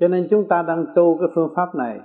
[0.00, 2.00] cho nên chúng ta đang tu cái phương pháp này.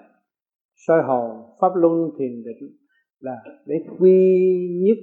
[0.75, 2.77] Soi hồn, pháp luân, thiền định
[3.19, 3.35] là
[3.66, 4.47] để quy
[4.83, 4.98] nhất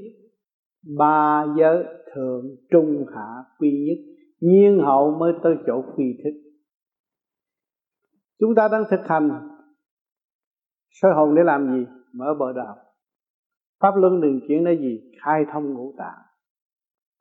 [0.99, 1.85] ba giới
[2.15, 4.17] thượng trung hạ quy nhất.
[4.41, 6.31] Nhiên hậu mới tới chỗ quy thức.
[8.39, 9.49] Chúng ta đang thực hành
[10.91, 11.87] soi hồn để làm gì?
[12.13, 12.77] Mở bờ đạo.
[13.81, 15.01] Pháp luân đường chuyển là gì?
[15.25, 16.19] Khai thông ngũ tạng.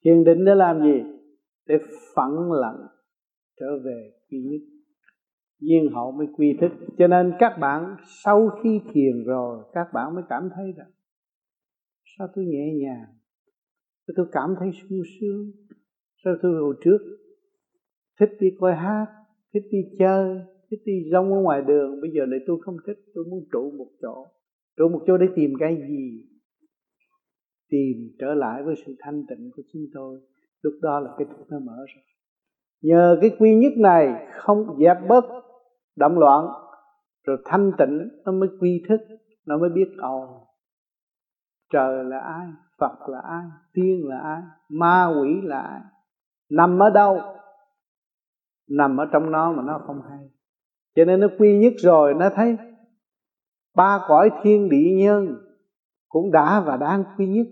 [0.04, 1.04] Thiền định để làm gì?
[1.65, 1.75] Để
[2.15, 2.88] phẳng lặng
[3.59, 4.79] trở về quy nhất
[5.59, 6.71] duyên hậu mới quy thức.
[6.97, 10.91] Cho nên các bạn sau khi thiền rồi, các bạn mới cảm thấy rằng,
[12.17, 13.05] sao tôi nhẹ nhàng?
[14.07, 15.51] Sao tôi cảm thấy sung sướng?
[16.23, 16.97] Sao tôi hồi trước
[18.19, 19.05] thích đi coi hát,
[19.53, 20.39] thích đi chơi,
[20.71, 23.71] thích đi rong ở ngoài đường, bây giờ lại tôi không thích, tôi muốn trụ
[23.78, 24.28] một chỗ.
[24.78, 26.25] Trụ một chỗ để tìm cái gì?
[27.69, 30.19] Tìm trở lại với sự thanh tịnh của chúng tôi.
[30.61, 32.03] Lúc đó là cái thức nó mở rồi.
[32.81, 35.23] Nhờ cái quy nhất này không dẹp bớt
[35.95, 36.45] động loạn,
[37.23, 39.00] rồi thanh tịnh, nó mới quy thức,
[39.45, 40.48] nó mới biết, ồ,
[41.73, 42.48] trời là ai,
[42.80, 45.81] phật là ai, tiên là ai, ma quỷ là ai,
[46.50, 47.22] nằm ở đâu?
[48.70, 50.30] Nằm ở trong nó mà nó không hay.
[50.96, 52.58] Cho nên nó quy nhất rồi, nó thấy
[53.76, 55.36] ba cõi thiên địa nhân
[56.09, 57.48] cũng đã và đang quy nhất.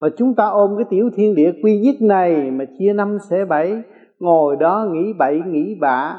[0.00, 3.44] Mà chúng ta ôm cái tiểu thiên địa quy nhất này mà chia năm xẻ
[3.44, 3.82] bảy,
[4.18, 6.18] ngồi đó nghĩ bậy nghĩ bạ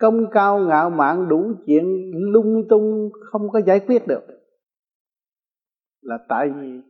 [0.00, 4.22] công cao ngạo mạn đủ chuyện lung tung không có giải quyết được.
[6.02, 6.80] Là tại vì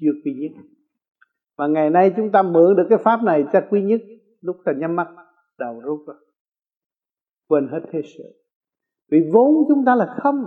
[0.00, 0.62] chưa quy nhất.
[1.58, 4.00] Và ngày nay chúng ta mượn được cái pháp này cho quy nhất,
[4.40, 5.08] lúc ta nhắm mắt,
[5.58, 6.16] đầu rút rồi
[7.48, 8.24] quên hết thế sự.
[9.10, 10.44] Vì vốn chúng ta là không.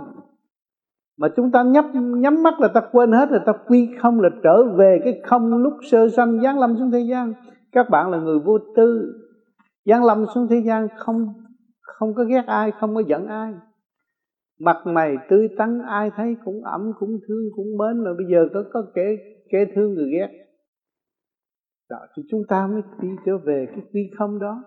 [1.18, 4.28] Mà chúng ta nhắm nhắm mắt là ta quên hết rồi ta quy không, là
[4.42, 7.32] trở về cái không lúc sơ sanh giáng lâm xuống thế gian.
[7.72, 9.12] Các bạn là người vô tư,
[9.84, 11.43] giáng lâm xuống thế gian không
[11.84, 13.54] không có ghét ai, không có giận ai.
[14.60, 18.04] Mặt mày tươi tắn, ai thấy cũng ẩm, cũng thương, cũng mến.
[18.04, 19.16] Mà bây giờ có có kể
[19.52, 20.28] kể thương người ghét.
[21.90, 24.64] Đó, thì chúng ta mới đi trở về cái quy không đó.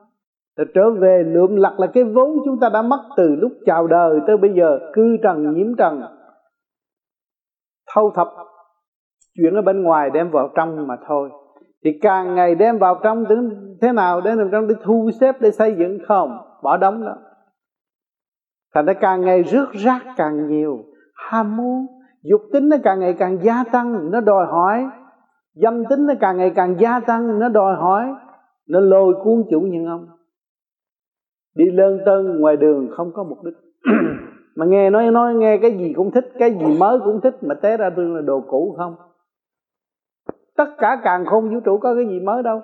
[0.58, 3.88] Rồi trở về lượm lặt là cái vốn chúng ta đã mất từ lúc chào
[3.88, 4.80] đời tới bây giờ.
[4.94, 6.02] Cư trần, nhiễm trần.
[7.96, 8.28] Thâu thập,
[9.36, 11.30] chuyện ở bên ngoài đem vào trong mà thôi.
[11.86, 13.50] Thì càng ngày đem vào trong đến
[13.82, 16.38] thế nào đem vào trong để thu xếp, để xây dựng không?
[16.64, 17.16] Bỏ đóng đó.
[18.74, 21.88] Thành ra càng ngày rước rác càng nhiều, ham muốn,
[22.24, 24.90] dục tính nó càng ngày càng gia tăng, nó đòi hỏi.
[25.54, 28.06] Dâm tính nó càng ngày càng gia tăng, nó đòi hỏi.
[28.68, 30.08] Nó lôi cuốn chủ nhân ông.
[31.56, 33.54] Đi lơn tân ngoài đường không có mục đích.
[34.56, 37.56] Mà nghe nói nói nghe cái gì cũng thích, cái gì mới cũng thích, mà
[37.62, 38.96] té ra tương là đồ cũ không?
[40.58, 42.62] Tất cả càng không vũ trụ có cái gì mới đâu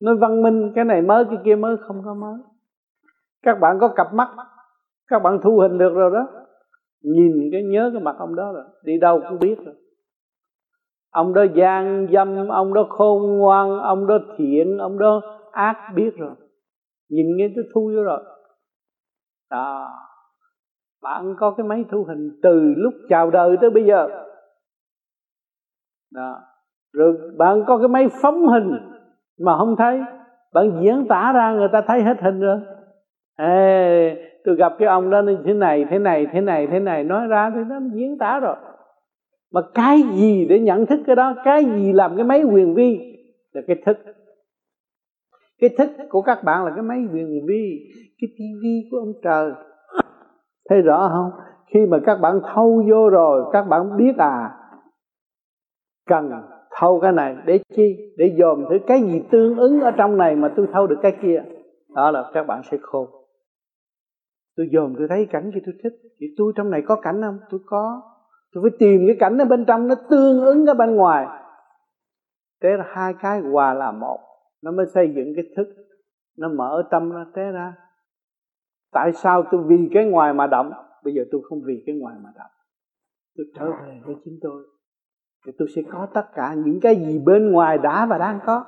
[0.00, 2.38] nói văn minh, cái này mới, cái kia mới, không có mới.
[3.42, 4.28] Các bạn có cặp mắt,
[5.08, 6.26] các bạn thu hình được rồi đó.
[7.02, 9.74] Nhìn cái, nhớ cái mặt ông đó rồi, đi đâu cũng biết rồi.
[11.10, 15.20] Ông đó gian dâm, ông đó khôn ngoan, ông đó thiện, ông đó
[15.52, 16.34] ác biết rồi.
[17.10, 18.20] Nhìn nghe tôi thu vô rồi.
[19.50, 19.88] Đó.
[21.02, 24.08] Bạn có cái máy thu hình từ lúc chào đời tới bây giờ.
[26.12, 26.40] Đó.
[26.92, 28.97] Rồi bạn có cái máy phóng hình
[29.40, 30.00] mà không thấy.
[30.54, 32.60] Bạn diễn tả ra người ta thấy hết hình rồi.
[33.38, 37.04] Ê, tôi gặp cái ông đó như thế này thế này thế này thế này.
[37.04, 38.56] Nói ra thì nó diễn tả rồi.
[39.52, 41.34] Mà cái gì để nhận thức cái đó?
[41.44, 43.16] Cái gì làm cái máy quyền vi?
[43.52, 43.98] Là cái thức.
[45.60, 47.78] Cái thức của các bạn là cái máy quyền vi.
[48.20, 49.52] Cái tivi của ông trời.
[50.68, 51.30] Thấy rõ không?
[51.74, 54.50] Khi mà các bạn thâu vô rồi các bạn biết à
[56.06, 56.30] cần
[56.80, 58.14] thâu cái này để chi?
[58.16, 61.16] Để dòm thử cái gì tương ứng ở trong này mà tôi thâu được cái
[61.22, 61.44] kia?
[61.94, 63.08] Đó là các bạn sẽ khôn.
[64.56, 65.92] Tôi dòm, tôi thấy cảnh gì tôi thích.
[66.20, 67.38] Thì tôi trong này có cảnh không?
[67.50, 68.02] Tôi có.
[68.52, 71.26] Tôi phải tìm cái cảnh ở bên trong nó tương ứng ở bên ngoài.
[72.62, 74.18] Thế là hai cái, hòa là một.
[74.62, 75.66] Nó mới xây dựng cái thức.
[76.38, 77.74] Nó mở tâm ra, té ra.
[78.92, 80.70] Tại sao tôi vì cái ngoài mà động?
[81.04, 82.50] Bây giờ tôi không vì cái ngoài mà động.
[83.36, 84.62] Tôi trở về với chính tôi
[85.48, 88.64] thì tôi sẽ có tất cả những cái gì bên ngoài đã và đang có.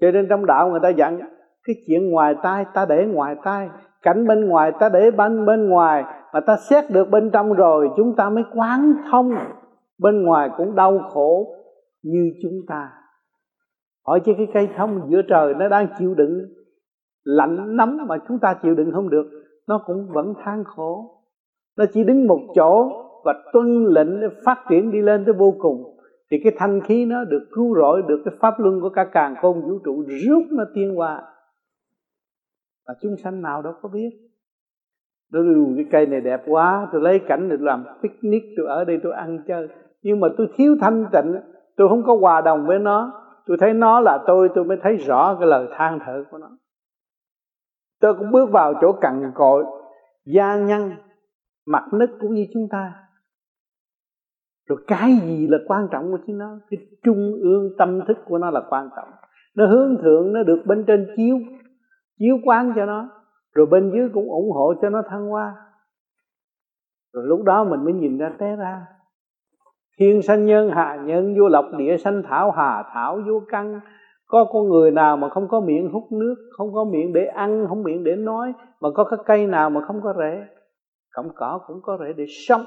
[0.00, 1.20] Cho nên trong đạo người ta dặn,
[1.66, 3.68] cái chuyện ngoài tai, ta để ngoài tai,
[4.02, 7.88] cảnh bên ngoài ta để bên bên ngoài, mà ta xét được bên trong rồi,
[7.96, 9.34] chúng ta mới quán thông.
[9.98, 11.54] Bên ngoài cũng đau khổ
[12.02, 12.92] như chúng ta.
[14.06, 16.40] Hỏi chứ cái cây thông giữa trời nó đang chịu đựng
[17.24, 19.26] lạnh nóng mà chúng ta chịu đựng không được,
[19.68, 21.22] nó cũng vẫn than khổ.
[21.76, 22.90] Nó chỉ đứng một chỗ
[23.24, 25.96] và tuân lệnh để phát triển đi lên tới vô cùng.
[26.30, 29.34] Thì cái thanh khí nó được cứu rỗi, được cái pháp luân của cả càng
[29.42, 31.22] khôn vũ trụ rút nó tiên qua.
[32.88, 34.10] Mà chúng sanh nào đâu có biết.
[35.32, 39.00] Tôi cái cây này đẹp quá, tôi lấy cảnh để làm picnic, tôi ở đây
[39.02, 39.68] tôi ăn chơi.
[40.02, 41.36] Nhưng mà tôi thiếu thanh tịnh,
[41.76, 43.12] tôi không có hòa đồng với nó.
[43.46, 46.50] Tôi thấy nó là tôi tôi mới thấy rõ cái lời than thở của nó.
[48.00, 49.64] Tôi cũng bước vào chỗ cằn cội
[50.26, 50.90] gia nhân
[51.66, 52.92] mặt nứt cũng như chúng ta
[54.70, 56.58] rồi cái gì là quan trọng của chính nó?
[56.70, 59.08] Cái trung ương tâm thức của nó là quan trọng.
[59.56, 61.38] Nó hướng thượng, nó được bên trên chiếu
[62.18, 63.08] chiếu quán cho nó.
[63.54, 65.54] Rồi bên dưới cũng ủng hộ cho nó thăng hoa.
[67.12, 68.86] Rồi lúc đó mình mới nhìn ra té ra.
[69.98, 73.80] Thiên sanh nhân, hạ nhân, vô lộc, địa sanh, thảo hà, thảo, vô căn.
[74.26, 77.66] Có con người nào mà không có miệng hút nước, không có miệng để ăn,
[77.68, 80.44] không miệng để nói, mà có cái cây nào mà không có rễ?
[81.12, 82.64] Cọng cỏ cũng có rễ để sống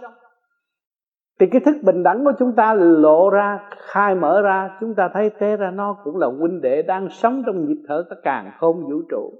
[1.43, 5.09] thì cái thức bình đẳng của chúng ta lộ ra, khai mở ra, chúng ta
[5.13, 8.51] thấy thế ra nó cũng là huynh đệ đang sống trong nhịp thở các càng
[8.59, 9.31] không vũ trụ.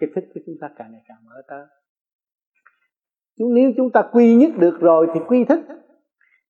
[0.00, 1.66] Cái thức của chúng ta càng ngày càng mở ra
[3.38, 5.60] chúng, nếu chúng ta quy nhất được rồi thì quy thức.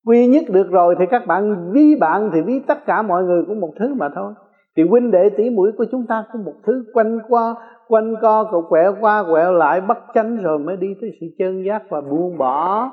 [0.05, 3.43] Quy nhất được rồi thì các bạn, ví bạn thì ví tất cả mọi người
[3.47, 4.33] cũng một thứ mà thôi.
[4.77, 7.55] Thì huynh đệ tỷ mũi của chúng ta cũng một thứ, quanh qua
[7.87, 11.63] quanh co cậu quẹo qua quẹo lại, bất chánh rồi mới đi tới sự chân
[11.65, 12.91] giác và buông bỏ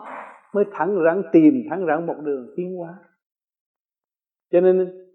[0.54, 2.94] mới thẳng rắn tìm, thẳng rắn một đường tiến hóa.
[4.52, 5.06] Cho nên,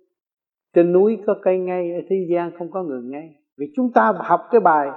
[0.74, 3.36] trên núi có cây ngay, ở thế gian không có người ngay.
[3.58, 4.90] Vì chúng ta học cái bài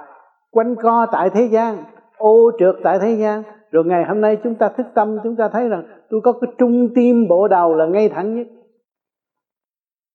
[0.51, 1.77] quanh co tại thế gian,
[2.17, 3.43] ô trượt tại thế gian.
[3.71, 6.51] Rồi ngày hôm nay chúng ta thức tâm, chúng ta thấy rằng tôi có cái
[6.57, 8.47] trung tim bộ đầu là ngay thẳng nhất.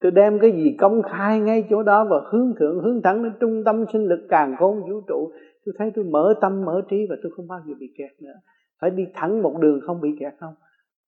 [0.01, 3.33] Tôi đem cái gì công khai ngay chỗ đó và hướng thượng, hướng thẳng đến
[3.41, 5.33] trung tâm sinh lực càng khôn vũ trụ.
[5.65, 8.35] Tôi thấy tôi mở tâm, mở trí và tôi không bao giờ bị kẹt nữa
[8.81, 10.55] phải đi thẳng một đường không bị kẹt không?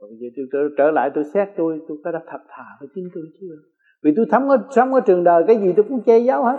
[0.01, 2.89] Bây giờ tôi trở, trở lại tôi xét tôi tôi có đã thật thà với
[2.95, 3.55] chính tôi chưa?
[4.03, 6.59] Vì tôi sống ở sống ở trường đời cái gì tôi cũng che giấu hết.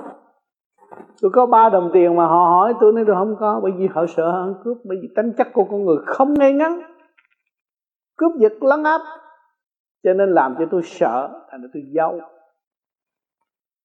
[1.22, 3.88] Tôi có ba đồng tiền mà họ hỏi tôi nói tôi không có bởi vì
[3.88, 6.82] họ sợ ăn cướp bởi vì tính chất của con người không ngay ngắn.
[8.18, 9.02] Cướp giật lấn áp
[10.04, 12.20] cho nên làm cho tôi sợ thành ra tôi giấu.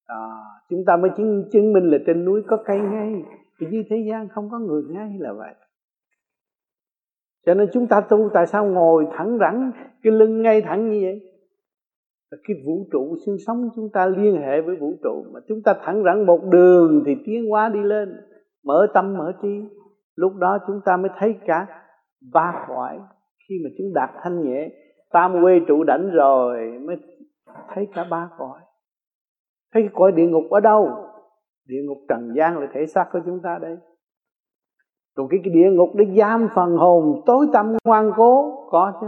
[0.07, 0.17] À,
[0.71, 3.23] chúng ta mới chứng, chứng minh là trên núi có cây ngay.
[3.61, 5.55] Vì như thế gian không có người ngay là vậy
[7.47, 9.71] cho nên chúng ta tu tại sao ngồi thẳng rắn,
[10.03, 11.21] cái lưng ngay thẳng như vậy?
[12.31, 15.25] Cái vũ trụ sinh sống chúng ta liên hệ với vũ trụ.
[15.33, 18.17] Mà chúng ta thẳng rắn một đường thì tiến hóa đi lên.
[18.65, 19.65] Mở tâm, mở trí.
[20.15, 21.67] Lúc đó chúng ta mới thấy cả
[22.33, 22.99] ba cõi
[23.49, 24.69] khi mà chúng đạt thanh nhẹ,
[25.11, 26.97] tam quê trụ đảnh rồi, mới
[27.75, 28.61] thấy cả ba cõi.
[29.75, 30.89] Thấy cái cõi địa ngục ở đâu?
[31.69, 33.77] Địa ngục trần gian là thể xác của chúng ta đây
[35.17, 38.53] còn cái, cái địa ngục để giam phần hồn tối tâm ngoan cố.
[38.71, 39.07] Có chứ.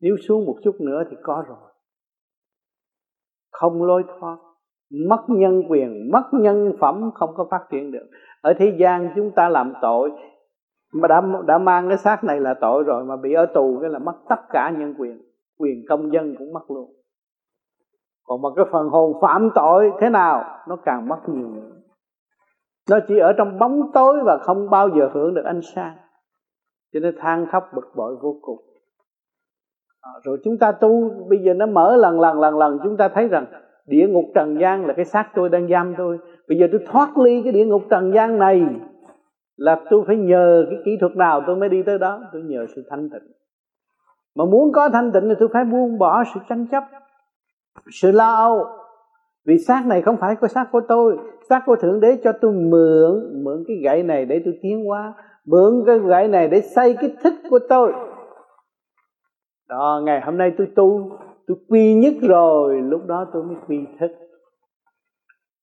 [0.00, 1.58] Nếu xuống một chút nữa thì có rồi.
[3.52, 4.36] Không lối thoát.
[5.08, 8.06] Mất nhân quyền mất nhân phẩm không có phát triển được.
[8.42, 10.10] Ở thế gian chúng ta làm tội
[10.92, 13.90] mà đã đã mang cái xác này là tội rồi mà bị ở tù cái
[13.90, 15.22] là mất tất cả nhân quyền.
[15.58, 16.92] Quyền công dân cũng mất luôn.
[18.24, 21.48] Còn mà cái phần hồn phạm tội thế nào nó càng mất nhiều.
[21.48, 21.79] nữa
[22.90, 25.96] nó chỉ ở trong bóng tối và không bao giờ hưởng được ánh sáng.
[26.92, 28.58] Cho nên than khóc bực bội vô cùng.
[30.00, 32.78] À, rồi chúng ta tu bây giờ nó mở lần lần lần lần.
[32.84, 33.46] Chúng ta thấy rằng
[33.86, 36.18] địa ngục trần gian là cái xác tôi đang giam tôi.
[36.48, 38.66] Bây giờ tôi thoát ly cái địa ngục trần gian này
[39.56, 42.20] là tôi phải nhờ cái kỹ thuật nào tôi mới đi tới đó?
[42.32, 43.32] Tôi nhờ sự thanh tịnh.
[44.36, 46.84] Mà muốn có thanh tịnh thì tôi phải buông bỏ sự tranh chấp
[47.90, 48.66] sự lo âu
[49.46, 51.16] vì xác này không phải của xác của tôi.
[51.48, 55.14] Xác của thượng đế cho tôi mượn mượn cái gậy này để tôi tiến hóa,
[55.46, 57.92] mượn cái gậy này để xây cái thức của tôi.
[59.68, 61.10] Đó, ngày hôm nay tôi tu,
[61.46, 64.10] tôi quy nhất rồi, lúc đó tôi mới quy thức.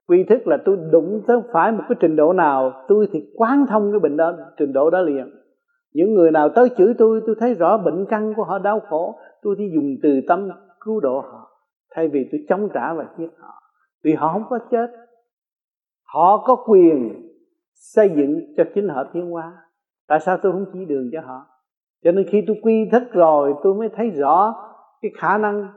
[0.07, 3.65] Quy thức là tôi đụng tới phải một cái trình độ nào, tôi thì quán
[3.69, 5.31] thông cái bệnh đó, trình độ đó liền.
[5.93, 9.19] Những người nào tới chửi tôi tôi thấy rõ bệnh căn của họ đau khổ,
[9.41, 11.49] tôi thì dùng từ tâm cứu độ họ,
[11.95, 13.53] thay vì tôi chống trả và giết họ
[14.03, 14.87] vì họ không có chết.
[16.03, 17.23] Họ có quyền
[17.73, 19.53] xây dựng cho chính họ tiến hóa
[20.07, 21.45] tại sao tôi không chỉ đường cho họ?
[22.03, 24.55] Cho nên khi tôi quy thức rồi, tôi mới thấy rõ
[25.01, 25.67] cái khả năng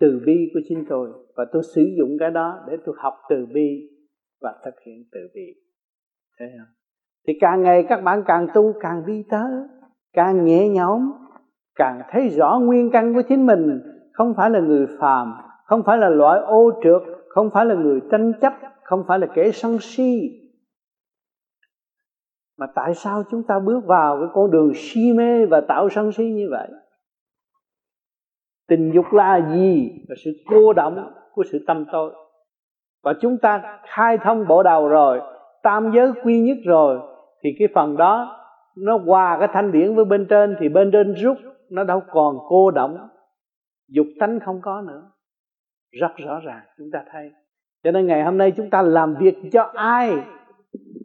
[0.00, 1.10] từ bi của chính tôi.
[1.36, 3.88] Và tôi sử dụng cái đó để tôi học từ bi
[4.40, 5.46] và thực hiện từ bi.
[6.38, 6.76] Thấy không
[7.26, 9.52] thì càng ngày các bạn càng tu, càng đi tới,
[10.12, 11.12] càng nhẹ nhõm,
[11.74, 13.80] càng thấy rõ nguyên căn của chính mình.
[14.12, 17.02] Không phải là người phàm, không phải là loại ô trượt
[17.36, 18.52] không phải là người tranh chấp,
[18.82, 20.30] không phải là kẻ sân si.
[22.58, 26.12] Mà tại sao chúng ta bước vào cái con đường si mê và tạo sân
[26.12, 26.68] si như vậy?
[28.68, 29.90] Tình dục là gì?
[30.08, 32.12] Là sự cô động của sự tâm tôi
[33.02, 35.20] và chúng ta khai thông bộ đầu rồi,
[35.62, 36.98] tam giới quy nhất rồi,
[37.44, 38.38] thì cái phần đó
[38.76, 41.36] nó hòa cái thanh điển với bên trên, thì bên trên rút,
[41.70, 43.08] nó đâu còn cô động.
[43.88, 45.10] Dục tánh không có nữa
[46.00, 47.30] rất rõ ràng, chúng ta thấy.
[47.84, 50.14] Cho nên ngày hôm nay chúng ta làm việc cho ai?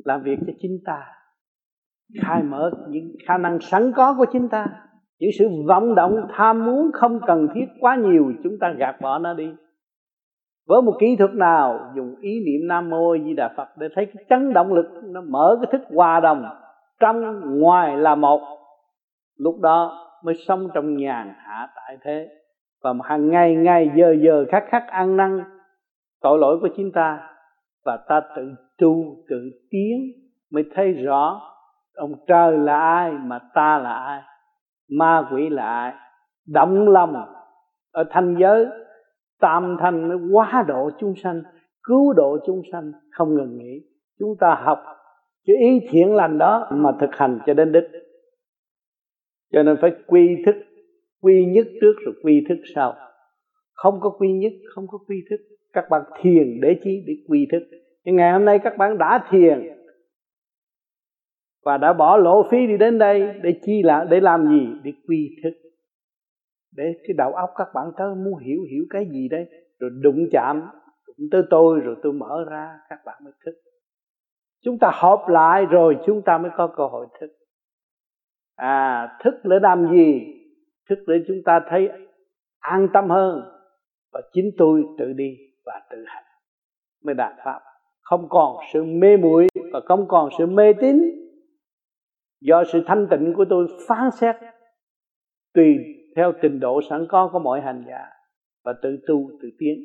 [0.06, 1.04] Làm việc cho chính ta.
[2.22, 4.68] Khai mở những khả năng sẵn có của chính ta.
[5.20, 9.20] Những sự vọng động, tham muốn không cần thiết quá nhiều, chúng ta gạt bỏ
[9.20, 9.54] nó đi.
[10.68, 14.06] Với một kỹ thuật nào, dùng ý niệm nam mô di đà phật để thấy
[14.06, 16.46] cái chấn động lực, nó mở cái thức hòa đồng
[17.00, 18.42] trong ngoài là một.
[19.38, 22.41] Lúc đó mới sống trong nhàn hạ tại thế
[22.84, 25.44] và hàng ngày ngày giờ giờ khắc khắc ăn năn
[26.22, 27.28] tội lỗi của chính ta.
[27.86, 28.42] Và ta tự
[28.78, 29.38] tu tự
[29.70, 30.00] tiến
[30.52, 31.42] mới thấy rõ
[31.96, 34.22] ông trời là ai, mà ta là ai,
[34.90, 35.94] ma quỷ là ai.
[36.48, 37.16] Động lòng
[37.92, 38.68] ở thanh giới,
[39.40, 41.42] tam thanh mới quá độ chúng sanh,
[41.84, 43.80] cứu độ chúng sanh, không ngừng nghỉ.
[44.20, 44.84] Chúng ta học
[45.48, 47.84] cái ý thiện lành đó mà thực hành cho đến đích.
[49.54, 50.56] Cho nên phải quy thức
[51.22, 52.96] quy nhất trước rồi quy thức sau.
[53.74, 55.38] Không có quy nhất, không có quy thức.
[55.74, 57.64] Các bạn thiền để chi để quy thức.
[58.04, 59.68] Nhưng ngày hôm nay các bạn đã thiền
[61.66, 64.68] và đã bỏ lộ phí đi đến đây để chi là, để làm gì?
[64.84, 65.54] Để quy thức.
[66.76, 69.46] Để cái đầu óc các bạn tới muốn hiểu hiểu cái gì đây?
[69.80, 70.62] Rồi đụng chạm,
[71.08, 73.52] đụng tới tôi rồi tôi mở ra, các bạn mới thức.
[74.64, 77.28] Chúng ta hợp lại rồi chúng ta mới có cơ hội thức.
[78.56, 80.38] À thức để làm gì?
[80.90, 81.90] Thức để chúng ta thấy
[82.60, 83.42] an tâm hơn
[84.14, 86.24] và chính tôi tự đi và tự hành
[87.04, 87.60] mới đạt pháp.
[88.02, 91.02] Không còn sự mê muội và không còn sự mê tín
[92.42, 94.36] do sự thanh tịnh của tôi phán xét
[95.54, 95.76] tùy
[96.16, 98.10] theo trình độ sẵn có của mọi hành giả
[98.64, 99.76] và tự tu, tự tiến.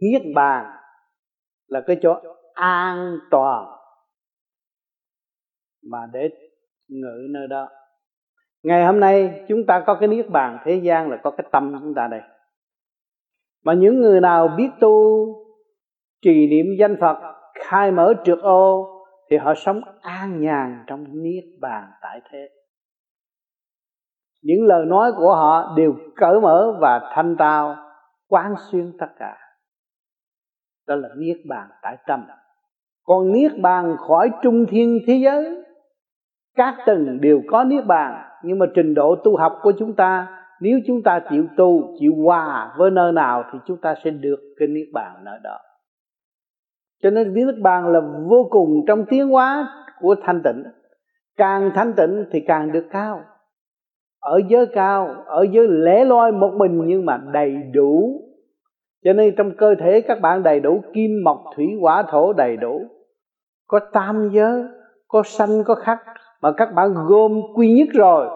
[0.00, 0.76] Niết bàn
[1.66, 2.14] là cái chỗ
[2.54, 3.78] an toàn
[5.90, 6.28] mà để
[6.88, 7.68] ngự nơi đó
[8.64, 11.78] ngày hôm nay, chúng ta có cái niết bàn thế gian là có cái tâm
[11.80, 12.20] chúng ta đây.
[13.64, 15.26] Mà những người nào biết tu,
[16.22, 17.16] trì niệm danh phật,
[17.54, 18.90] khai mở trượt ô,
[19.30, 22.48] thì họ sống an nhàn trong niết bàn tại thế.
[24.42, 27.76] Những lời nói của họ đều cởi mở và thanh tao,
[28.28, 29.36] quán xuyên tất cả.
[30.86, 32.26] Đó là niết bàn tại tâm.
[33.04, 35.64] Còn niết bàn khỏi trung thiên thế giới,
[36.54, 40.26] các tầng đều có niết bàn nhưng mà trình độ tu học của chúng ta,
[40.60, 44.40] nếu chúng ta chịu tu, chịu hòa với nơi nào thì chúng ta sẽ được
[44.58, 45.58] cái niết bàn nơi đó.
[47.02, 49.68] Cho nên niết bàn là vô cùng trong tiến hóa
[50.00, 50.64] của thanh tịnh.
[51.36, 53.20] Càng thanh tịnh thì càng được cao.
[54.20, 58.20] Ở giới cao, ở giới lẻ loi một mình nhưng mà đầy đủ.
[59.04, 62.56] Cho nên trong cơ thể các bạn đầy đủ, kim, mộc, thủy, hỏa, thổ đầy
[62.56, 62.82] đủ.
[63.66, 64.64] Có tam giới,
[65.08, 65.98] có sanh, có khắc
[66.44, 68.28] mà các bạn gom quy nhất rồi,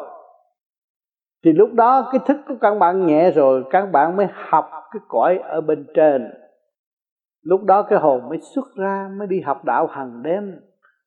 [1.45, 5.00] thì lúc đó cái thức của các bạn nhẹ rồi, các bạn mới học cái
[5.09, 6.31] cõi ở bên trên.
[7.43, 10.61] Lúc đó cái hồn mới xuất ra, mới đi học đạo hàng đêm.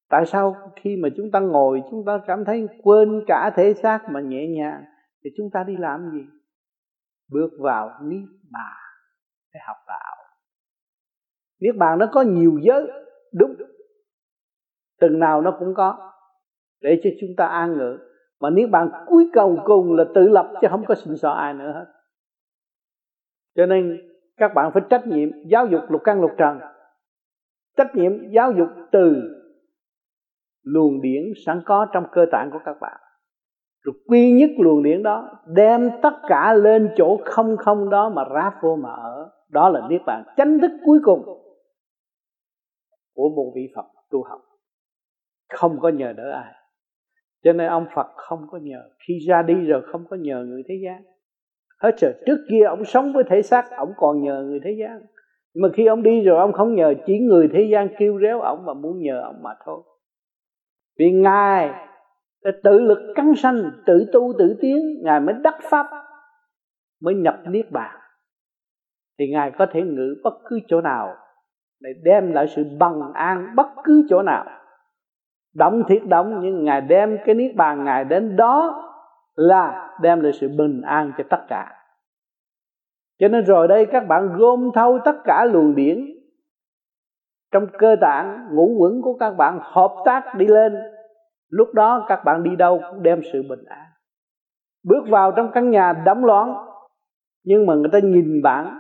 [0.10, 4.00] Tại sao khi mà chúng ta ngồi, chúng ta cảm thấy quên cả thể xác
[4.10, 4.84] mà nhẹ nhàng,
[5.24, 6.26] thì chúng ta đi làm gì?
[7.32, 8.78] Bước vào niết bàn
[9.54, 10.16] để học đạo.
[11.62, 12.88] Niết bàn nó có nhiều giới,
[13.34, 13.56] đúng.
[15.00, 16.11] Từng nào nó cũng có
[16.82, 17.98] để cho chúng ta an ngự
[18.40, 21.54] mà nếu bạn cuối cùng cùng là tự lập chứ không có xin xỏ ai
[21.54, 21.86] nữa hết.
[23.56, 23.98] Cho nên
[24.38, 26.60] các bạn phải trách nhiệm giáo dục lục căn lục trần.
[27.78, 29.16] Trách nhiệm giáo dục từ
[30.64, 33.02] luồng điển sẵn có trong cơ tạng của các bạn.
[33.82, 38.24] Rồi quy nhất luồng điển đó, đem tất cả lên chỗ không không đó mà
[38.34, 39.30] ráp vô mà ở.
[39.50, 41.24] Đó là niết bàn, chánh thức cuối cùng
[43.14, 44.42] của một vị phật tu học.
[45.50, 46.61] Không có nhờ đỡ ai
[47.44, 48.90] cho nên ông phật không có nhờ.
[49.08, 51.04] Khi ra đi rồi không có nhờ người thế gian.
[51.82, 55.02] Hết rồi trước kia ông sống với thể xác ông còn nhờ người thế gian.
[55.56, 58.66] Mà khi ông đi rồi ông không nhờ chỉ người thế gian kêu réo ông
[58.66, 59.82] mà muốn nhờ ông mà thôi.
[61.00, 61.70] Vì ngài
[62.64, 65.86] tự lực căng sanh tự tu tự tiến ngài mới đắc pháp
[67.02, 68.00] mới nhập niết bàn.
[69.20, 71.16] Thì ngài có thể ngự bất cứ chỗ nào
[71.80, 74.61] để đem lại sự bằng an bất cứ chỗ nào
[75.54, 78.88] đóng thiết đóng, nhưng ngài đem cái niết bàn ngài đến đó
[79.36, 81.78] là đem lại sự bình an cho tất cả.
[83.20, 86.12] Cho nên rồi đây các bạn gom thâu tất cả luồng điển
[87.52, 90.76] trong cơ tạng ngũ quẩn của các bạn, hợp tác đi lên.
[91.50, 93.86] Lúc đó các bạn đi đâu cũng đem sự bình an.
[94.84, 96.56] Bước vào trong căn nhà đóng loạn,
[97.44, 98.80] nhưng mà người ta nhìn bạn.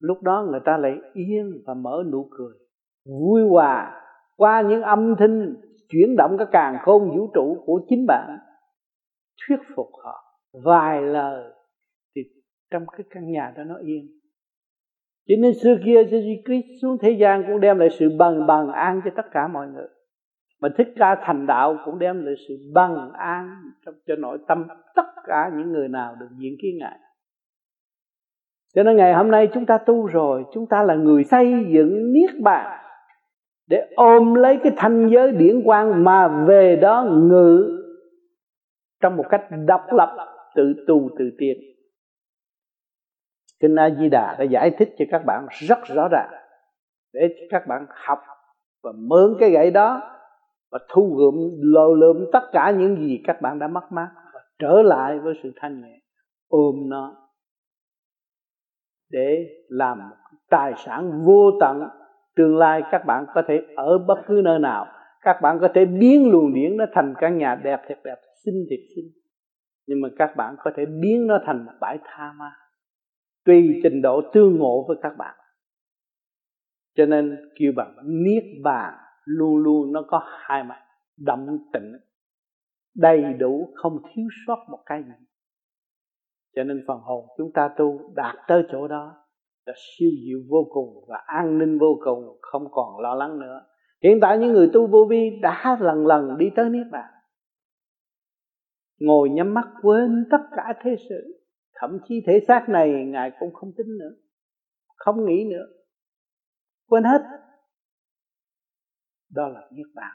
[0.00, 2.54] Lúc đó người ta lại yên và mở nụ cười,
[3.04, 4.02] vui hòa
[4.38, 5.54] qua những âm thanh
[5.88, 8.38] chuyển động cái càng khôn vũ trụ của chính bạn,
[9.46, 10.24] thuyết phục họ.
[10.64, 11.52] Vài lời
[12.14, 12.22] thì
[12.70, 14.06] trong cái căn nhà đó nó yên.
[15.28, 18.72] Cho nên xưa kia Jesus Christ xuống thế gian cũng đem lại sự bằng bằng
[18.72, 19.88] an cho tất cả mọi người.
[20.60, 24.66] Mà thích ca thành đạo cũng đem lại sự bằng an trong, cho nội tâm
[24.96, 26.98] tất cả những người nào được diện kiến ngài.
[28.74, 32.12] Cho nên ngày hôm nay chúng ta tu rồi, chúng ta là người xây dựng
[32.12, 32.84] niết bàn
[33.68, 37.74] để ôm lấy cái thanh giới điển quang mà về đó ngự
[39.00, 40.16] trong một cách độc lập,
[40.54, 41.56] tự tu, tự tiên
[43.60, 46.30] kinh a di đà đã giải thích cho các bạn rất rõ ràng,
[47.12, 47.20] để
[47.50, 48.18] các bạn học
[48.82, 50.14] và mượn cái gậy đó
[50.70, 54.40] và thu gom lồ lượm tất cả những gì các bạn đã mất mát và
[54.58, 56.00] trở lại với sự thanh nhẹ,
[56.48, 57.16] ôm nó
[59.10, 60.16] để làm một
[60.50, 61.88] tài sản vô tận
[62.38, 64.86] tương lai các bạn có thể ở bất cứ nơi nào.
[65.20, 68.66] Các bạn có thể biến luồng điển nó thành căn nhà đẹp, thiệt đẹp, xinh,
[68.70, 69.04] thiệt xinh.
[69.86, 72.50] Nhưng mà các bạn có thể biến nó thành một bãi tha ma,
[73.44, 75.34] tùy trình độ tương ngộ với các bạn.
[76.94, 80.82] Cho nên kêu bằng niết bàn, luôn luôn nó có hai mặt,
[81.16, 81.92] động tĩnh,
[82.96, 85.26] đầy đủ, không thiếu sót một cái gì.
[86.56, 89.27] Cho nên phần hồn chúng ta tu đạt tới chỗ đó
[89.68, 93.66] đã siêu diệu vô cùng và an ninh vô cùng, không còn lo lắng nữa.
[94.02, 97.10] Hiện tại những người tu vô vi đã lần lần đi tới niết bàn.
[98.98, 101.44] Ngồi nhắm mắt quên tất cả thế sự,
[101.74, 104.10] thậm chí thể xác này ngài cũng không tính nữa,
[104.96, 105.66] không nghĩ nữa.
[106.86, 107.20] Quên hết.
[109.30, 110.12] Đó là niết bàn.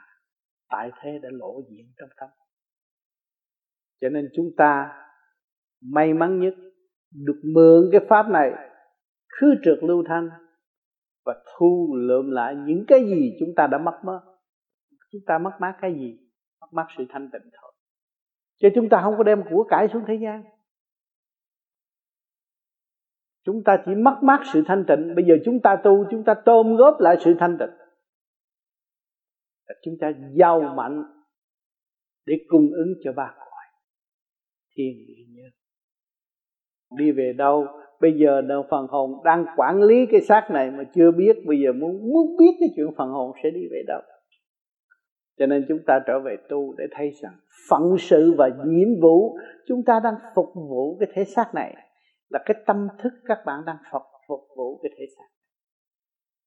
[0.68, 2.28] Tại thế đã lộ diện trong tâm.
[4.00, 4.92] Cho nên chúng ta
[5.80, 6.54] may mắn nhất
[7.12, 8.50] được mượn cái pháp này
[9.40, 10.28] khứ trượt lưu thanh
[11.24, 14.20] và thu lượm lại những cái gì chúng ta đã mất mất.
[15.12, 16.18] Chúng ta mất mát cái gì?
[16.60, 17.72] Mất mát sự thanh tịnh thôi.
[18.60, 20.42] Chứ chúng ta không có đem của cải xuống thế gian.
[23.44, 25.14] Chúng ta chỉ mất mát sự thanh tịnh.
[25.14, 27.70] Bây giờ chúng ta tu, chúng ta tôm góp lại sự thanh tịnh.
[29.84, 31.02] Chúng ta giàu mạnh
[32.26, 33.64] để cung ứng cho ba cõi
[34.76, 35.50] thiên địa nhân.
[36.98, 37.66] Đi về đâu?
[38.04, 41.60] Bây giờ đâu phần hồn đang quản lý cái xác này mà chưa biết, bây
[41.60, 44.00] giờ muốn muốn biết cái chuyện phần hồn sẽ đi về đâu?
[45.38, 47.32] Cho nên chúng ta trở về tu để thấy rằng
[47.70, 49.36] phận sự và nhiệm vụ,
[49.68, 51.76] chúng ta đang phục vụ cái thể xác này
[52.28, 55.26] là cái tâm thức các bạn đang phục phục vụ cái thể xác.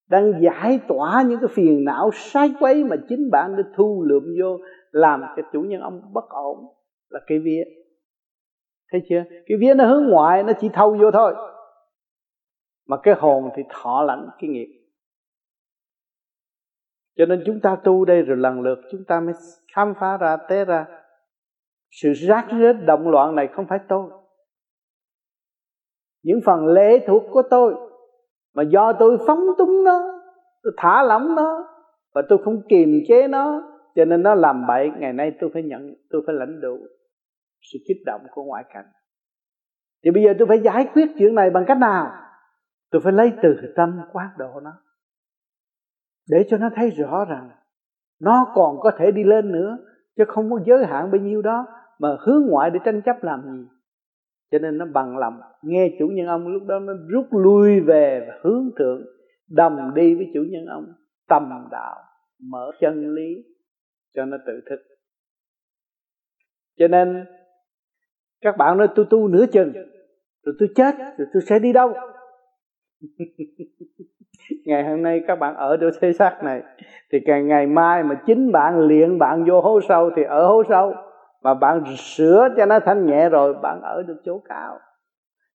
[0.10, 4.24] Đang giải tỏa những cái phiền não sai quấy mà chính bạn đã thu lượm
[4.42, 4.58] vô,
[4.92, 6.58] làm cái chủ nhân ông bất ổn
[7.10, 7.64] là cái vía
[8.92, 9.24] thấy chưa?
[9.30, 11.36] Cái vía nó hướng ngoại, nó chỉ thâu vô thôi.
[12.88, 14.68] Mà cái hồn thì thọ lãnh cái nghiệp.
[17.18, 19.34] Cho nên chúng ta tu đây rồi lần lượt chúng ta mới
[19.74, 20.86] khám phá ra, té ra.
[21.92, 24.10] Sự rác rết, động loạn này không phải tôi.
[26.24, 27.76] Những phần lệ thuộc của tôi,
[28.54, 30.22] mà do tôi phóng túng nó,
[30.64, 31.68] tôi thả lỏng nó,
[32.14, 33.64] và tôi không kiềm chế nó,
[33.96, 36.78] cho nên nó làm bậy, ngày nay tôi phải nhận, tôi phải lãnh đủ
[37.62, 38.86] sự kích động của ngoại cảnh.
[40.04, 42.12] Thì bây giờ tôi phải giải quyết chuyện này bằng cách nào?
[42.92, 44.72] Tôi phải lấy từ tâm quán độ nó,
[46.30, 47.50] để cho nó thấy rõ rằng
[48.22, 49.78] nó còn có thể đi lên nữa,
[50.18, 51.66] chứ không có giới hạn bao nhiêu đó
[52.00, 53.68] mà hướng ngoại để tranh chấp làm gì.
[54.52, 58.26] Cho nên nó bằng lòng, nghe chủ nhân ông lúc đó nó rút lui về
[58.28, 59.02] và hướng thượng
[59.50, 60.94] đồng đi với chủ nhân ông,
[61.28, 61.96] tầm đạo,
[62.52, 63.44] mở chân lý
[64.16, 64.80] cho nó tự thức.
[66.78, 67.26] Cho nên
[68.42, 69.74] các bạn nói tôi tu nửa chừng,
[70.46, 71.94] rồi tôi chết, rồi tôi sẽ đi đâu?
[74.66, 76.62] Ngày hôm nay các bạn ở được thế xác này,
[77.12, 80.64] thì càng ngày mai mà chính bạn luyện bạn vô hố sâu thì ở hố
[80.70, 80.94] sâu.
[81.44, 84.80] Mà bạn sửa cho nó thanh nhẹ rồi, bạn ở được chỗ cao.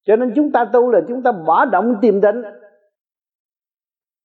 [0.05, 2.43] Cho nên chúng ta tu là chúng ta bỏ động tìm định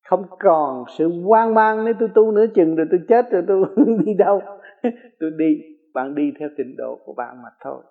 [0.07, 3.65] không còn sự hoang mang nếu tôi tu nửa chừng rồi tôi chết rồi tôi
[4.05, 4.41] đi đâu?
[5.19, 5.45] Tôi đi,
[5.93, 7.83] bạn đi theo trình độ của bạn mà thôi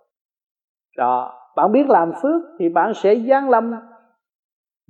[0.96, 3.74] đó, bạn biết làm phước thì bạn sẽ giáng lâm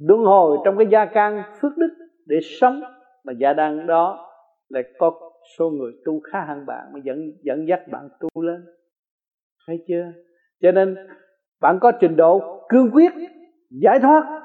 [0.00, 1.90] luân hồi trong cái gia can phước đức
[2.26, 2.80] để sống.
[3.24, 4.28] Mà gia đăng đó
[4.68, 5.12] lại có
[5.58, 8.64] số người tu khá hơn bạn, mà dẫn dẫn dắt bạn tu lên.
[9.66, 10.12] Thấy chưa?
[10.62, 10.96] Cho nên
[11.60, 13.12] bạn có trình độ cương quyết,
[13.70, 14.42] giải thoát,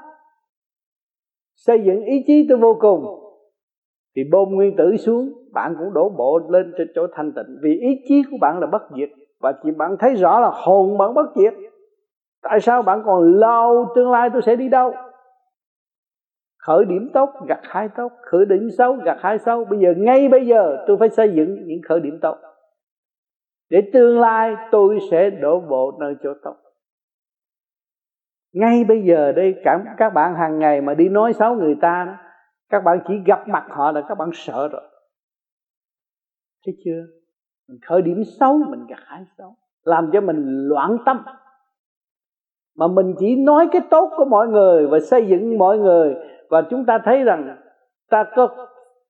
[1.54, 3.04] xây dựng ý chí tới vô cùng,
[4.16, 7.58] thì bom nguyên tử xuống, bạn cũng đổ bộ lên trên chỗ thanh tịnh.
[7.62, 9.10] Vì ý chí của bạn là bất diệt
[9.42, 11.54] và chỉ bạn thấy rõ là hồn bạn bất diệt.
[12.42, 14.94] Tại sao bạn còn lâu tương lai tôi sẽ đi đâu?
[16.58, 18.12] Khởi điểm tốt gặt hai tốt.
[18.22, 19.64] Khởi điểm xấu gặt hai xấu.
[19.64, 22.36] Bây giờ ngay bây giờ tôi phải xây dựng những khởi điểm tốt.
[23.70, 26.56] Để tương lai tôi sẽ đổ bộ nơi chỗ tốt.
[28.52, 32.04] Ngay bây giờ đây cảm các bạn hàng ngày mà đi nói xấu người ta
[32.06, 32.14] đó,
[32.68, 34.82] các bạn chỉ gặp mặt họ là các bạn sợ rồi.
[36.66, 37.21] Thấy chưa?
[37.68, 41.24] Mình khởi điểm xấu, mình gặt hái xấu, làm cho mình loạn tâm.
[42.76, 46.14] Mà mình chỉ nói cái tốt của mọi người và xây dựng mọi người.
[46.50, 47.56] Và chúng ta thấy rằng,
[48.10, 48.48] ta có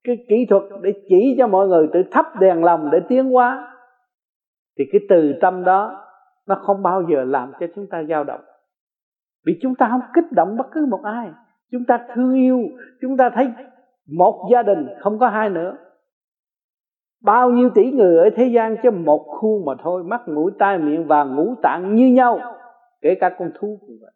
[0.04, 3.68] cái kỹ thuật để chỉ cho mọi người tự thắp đèn lòng để tiến hóa.
[4.78, 6.04] Thì cái từ tâm đó,
[6.46, 8.40] nó không bao giờ làm cho chúng ta dao động.
[9.46, 11.30] Vì chúng ta không kích động bất cứ một ai.
[11.72, 12.60] Chúng ta thương yêu,
[13.00, 13.48] chúng ta thấy
[14.16, 15.76] một gia đình không có hai nữa
[17.22, 20.78] bao nhiêu tỷ người ở thế gian cho một khuôn mà thôi, mắt mũi tai
[20.78, 22.40] miệng và ngũ tạng như nhau,
[23.00, 24.12] kể cả con thú cũng vậy.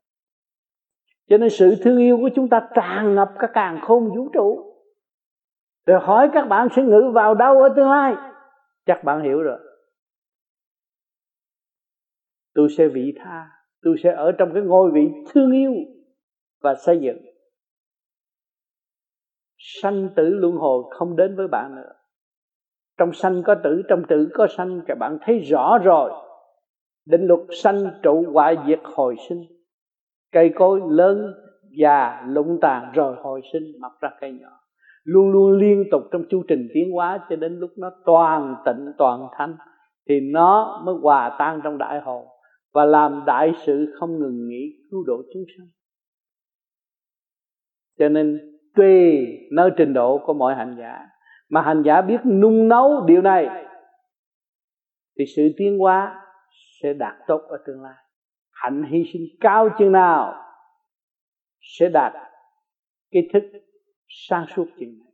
[1.29, 4.73] Cho nên sự thương yêu của chúng ta tràn ngập cả càng khôn vũ trụ.
[5.87, 8.14] Rồi hỏi các bạn sẽ ngự vào đâu ở tương lai?
[8.87, 9.59] Chắc bạn hiểu rồi.
[12.55, 13.51] Tôi sẽ vị tha,
[13.83, 15.73] tôi sẽ ở trong cái ngôi vị thương yêu
[16.61, 17.19] và xây dựng.
[19.59, 21.92] Sanh tử luân hồi không đến với bạn nữa
[22.99, 24.81] trong sanh có tử, trong tử có sanh.
[24.87, 26.11] Các bạn thấy rõ rồi.
[27.07, 29.43] Định luật sanh trụ hoại diệt hồi sinh.
[30.33, 31.35] Cây cối lớn
[31.79, 34.49] già lụng tàn rồi hồi sinh, mọc ra cây nhỏ.
[35.05, 38.93] Luôn luôn liên tục trong chu trình tiến hóa cho đến lúc nó toàn tịnh,
[38.99, 39.57] toàn thanh,
[40.09, 42.27] thì nó mới hòa tan trong đại hồn
[42.75, 45.67] và làm đại sự không ngừng nghỉ cứu độ chúng sanh.
[47.99, 48.41] Cho nên
[48.75, 51.07] tùy nơi trình độ của mọi hành giả
[51.49, 53.67] mà hành giả biết nung nấu điều này,
[55.19, 56.23] thì sự tiến hóa
[56.83, 57.95] sẽ đạt tốt ở tương lai.
[58.51, 60.35] Hạnh hy sinh cao chừng nào
[61.61, 62.13] sẽ đạt
[63.11, 63.43] cái thức
[64.09, 65.13] sang suốt chừng này.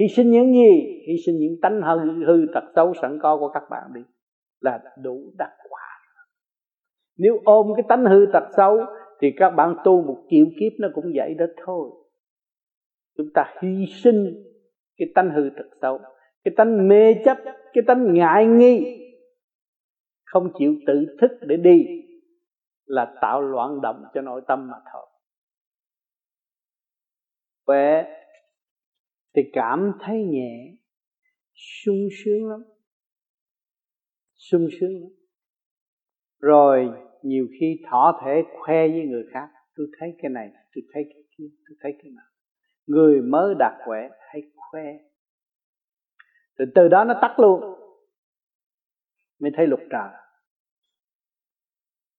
[0.00, 1.02] Hy sinh những gì?
[1.08, 4.00] Hy sinh những tánh hư hư tật xấu sẵn có của các bạn đi,
[4.60, 5.80] là đủ đạt quả.
[7.16, 8.78] Nếu ôm cái tánh hư tật xấu,
[9.20, 11.90] thì các bạn tu một triệu kiếp nó cũng vậy đó thôi.
[13.16, 14.44] Chúng ta hy sinh
[14.96, 15.98] cái tánh hư thực xấu,
[16.44, 19.00] cái tánh mê chấp, cái tánh ngại nghi,
[20.24, 21.86] không chịu tự thức để đi
[22.84, 25.06] là tạo loạn động cho nội tâm mà thôi.
[27.66, 28.04] Khỏe
[29.36, 30.74] thì cảm thấy nhẹ,
[31.54, 32.60] sung sướng lắm.
[34.50, 35.10] Sung sướng lắm.
[36.40, 36.88] Rồi
[37.22, 41.22] nhiều khi thỏ thể khoe với người khác, tôi thấy cái này, tôi thấy cái
[41.38, 42.26] kia, tôi thấy cái nào
[42.86, 44.42] người mới đạt quẻ hay
[44.74, 44.84] khoe
[46.58, 47.60] từ từ đó nó tắt luôn.
[49.40, 50.10] Mới thấy lục trời.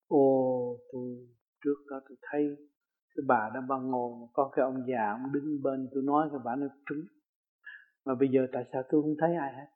[0.08, 1.04] Ô, tôi,
[1.64, 2.42] trước đó tôi thấy
[3.16, 6.40] cái bà đó bà ngồi, có cái ông già, ông đứng bên tôi nói, cái
[6.46, 7.06] bà nó trúng
[8.06, 9.68] mà bây giờ tại sao tôi không thấy ai hết?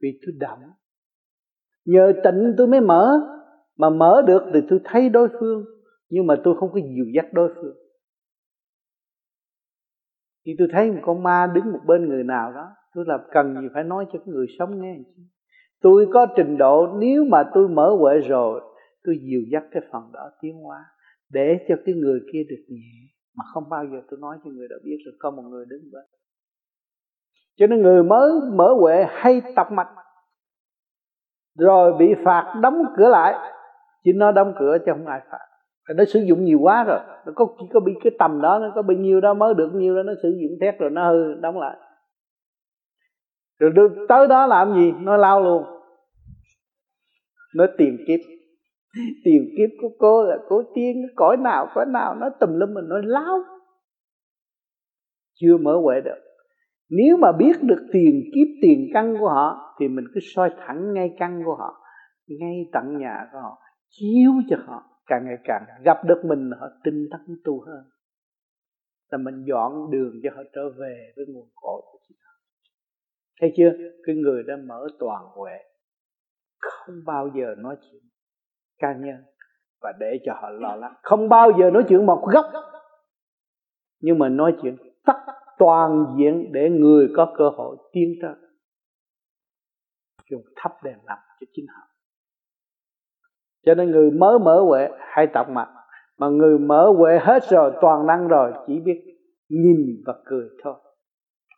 [0.00, 0.58] Vì tôi đậm.
[1.84, 3.20] nhờ tịnh tôi mới mở.
[3.76, 5.64] Mà mở được thì tôi thấy đối phương,
[6.08, 7.87] nhưng mà tôi không có dìu dắt đối phương
[10.48, 13.60] khi tôi thấy một con ma đứng một bên người nào đó, tôi là cần
[13.60, 14.98] gì phải nói cho cái người sống nghe
[15.80, 18.60] tôi có trình độ, nếu mà tôi mở huệ rồi,
[19.04, 20.84] tôi dìu dắt cái phần đó tiến hóa,
[21.30, 22.92] để cho cái người kia được nhẹ.
[23.36, 25.82] Mà không bao giờ tôi nói cho người đó biết rồi có một người đứng
[25.92, 26.04] bên.
[27.56, 29.88] Cho nên người mới mở huệ hay tập mạch,
[31.58, 33.54] rồi bị phạt đóng cửa lại.
[34.04, 35.47] Chỉ nó đóng cửa chứ không ai phạt
[35.94, 36.98] nó sử dụng nhiều quá rồi.
[37.26, 39.70] Nó có chỉ có bị cái tầm đó nó có bao nhiêu đó mới được
[39.74, 41.76] nhiêu đó nó sử dụng thét rồi nó hư đóng lại.
[43.58, 44.92] Rồi đưa, tới đó làm gì?
[45.00, 45.64] Nó lao luôn.
[47.54, 48.20] Nó tìm kiếp.
[49.24, 52.84] Tìm kiếp của cô là cô tiên cõi nào cõi nào nó tùm lum mình
[52.88, 53.38] nó lao.
[55.34, 56.18] Chưa mở huệ được.
[56.90, 60.94] Nếu mà biết được tiền kiếp tiền căn của họ thì mình cứ soi thẳng
[60.94, 61.74] ngay căn của họ
[62.28, 66.66] ngay tận nhà của họ chiếu cho họ càng ngày càng gặp được mình, họ
[66.84, 67.84] tinh tấn tu hơn.
[69.10, 72.32] Là mình dọn đường cho họ trở về với nguồn cội của chính họ
[73.40, 73.70] thấy chưa?
[74.06, 75.58] Cái người đã mở toàn huệ,
[76.58, 78.02] không bao giờ nói chuyện
[78.78, 79.24] cá nhân
[79.80, 80.94] và để cho họ lo lắng.
[81.02, 82.44] Không bao giờ nói chuyện một góc.
[84.00, 85.18] Nhưng mà nói chuyện tất
[85.58, 88.34] toàn diện để người có cơ hội tiến tới.
[90.30, 91.87] Dùng thắp đèn làm cho chính họ
[93.68, 95.68] cho nên người mới mở huệ hay tập mặt
[96.18, 99.02] mà người mở huệ hết rồi, toàn năng rồi, chỉ biết
[99.48, 100.74] nhìn và cười thôi.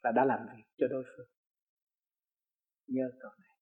[0.03, 1.27] Là đã làm việc cho đối phương.
[2.89, 3.57] Nhớ câu này.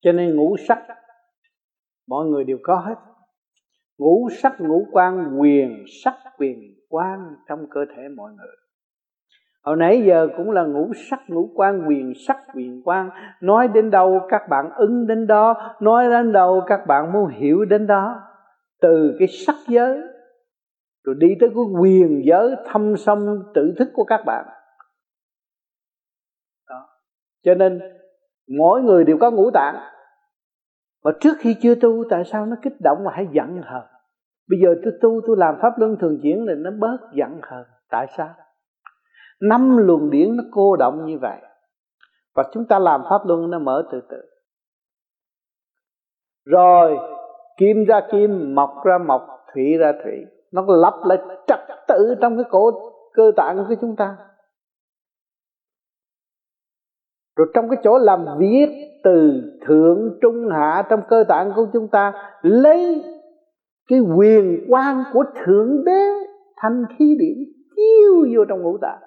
[0.00, 0.86] Cho nên ngũ sắc,
[2.06, 2.94] mọi người đều có hết.
[3.98, 8.56] Ngũ sắc, ngũ quan, quyền sắc, quyền quan trong cơ thể mọi người
[9.62, 13.10] hồi nãy giờ cũng là ngũ sắc, ngũ quan, quyền sắc, quyền quan.
[13.40, 17.64] Nói đến đâu các bạn ứng đến đó, nói đến đâu các bạn muốn hiểu
[17.64, 18.22] đến đó.
[18.80, 20.00] Từ cái sắc giới,
[21.04, 23.18] rồi đi tới cái quyền giới, thâm sâu
[23.54, 24.44] tự thức của các bạn.
[26.68, 26.88] Đó.
[27.44, 27.80] cho nên,
[28.58, 29.76] mỗi người đều có ngũ tạng.
[31.04, 33.82] Và trước khi chưa tu, tại sao nó kích động mà hay giận hờn?
[34.48, 37.64] Bây giờ tôi tu, tôi làm pháp luân thường chuyển thì nó bớt giận hờn.
[37.90, 38.34] Tại sao?
[39.40, 41.38] Năm luồng điển nó cô động như vậy.
[42.34, 44.16] Và chúng ta làm pháp luân nó mở từ từ.
[46.44, 46.98] Rồi,
[47.56, 50.14] kim ra kim mọc ra mọc thủy ra thủy.
[50.52, 52.70] Nó lặp lại trật tự trong cái cổ,
[53.12, 54.16] cơ tạng của chúng ta.
[57.36, 61.88] Rồi trong cái chỗ làm việc từ thượng, trung, hạ trong cơ tạng của chúng
[61.88, 63.04] ta, lấy
[63.88, 66.02] cái quyền quang của thượng đế
[66.56, 67.38] thành khí điển
[67.76, 69.00] chiếu vô trong ngũ tạng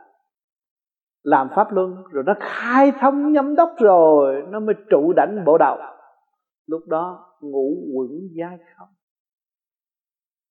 [1.24, 5.58] làm pháp luân, rồi nó khai thông nhâm đốc rồi, nó mới trụ đảnh bộ
[5.58, 5.78] đầu
[6.68, 8.88] lúc đó ngủ quẩn giai không.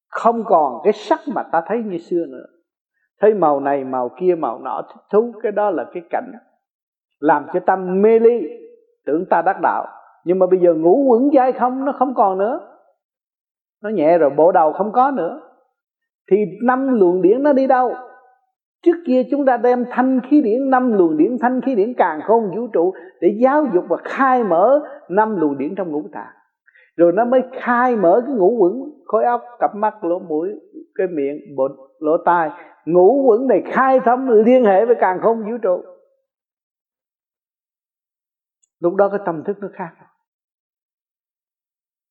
[0.08, 2.46] Không còn cái sắc mà ta thấy như xưa nữa.
[3.20, 6.32] Thấy màu này, màu kia, màu nọ, thích thú, cái đó là cái cảnh
[7.18, 8.40] làm cho tâm mê ly,
[9.06, 9.86] tưởng ta đắc đạo.
[10.24, 12.60] Nhưng mà bây giờ ngủ quẩn dai không, nó không còn nữa.
[13.82, 15.40] Nó nhẹ rồi, bộ đầu không có nữa.
[16.30, 17.94] Thì năm luồng điển nó đi đâu?
[18.82, 22.20] Trước kia chúng ta đem thanh khí điển, năm luồng điển, thanh khí điển càng
[22.24, 26.32] không vũ trụ để giáo dục và khai mở năm luồng điển trong ngũ tạng.
[26.96, 28.72] Rồi nó mới khai mở cái ngũ quẩn,
[29.04, 30.48] khối óc, cặp mắt, lỗ mũi,
[30.94, 32.50] cái miệng bột lỗ tai.
[32.84, 35.82] Ngũ quẩn này khai thông liên hệ với càng không vũ trụ.
[38.80, 39.90] Lúc đó cái tâm thức nó khác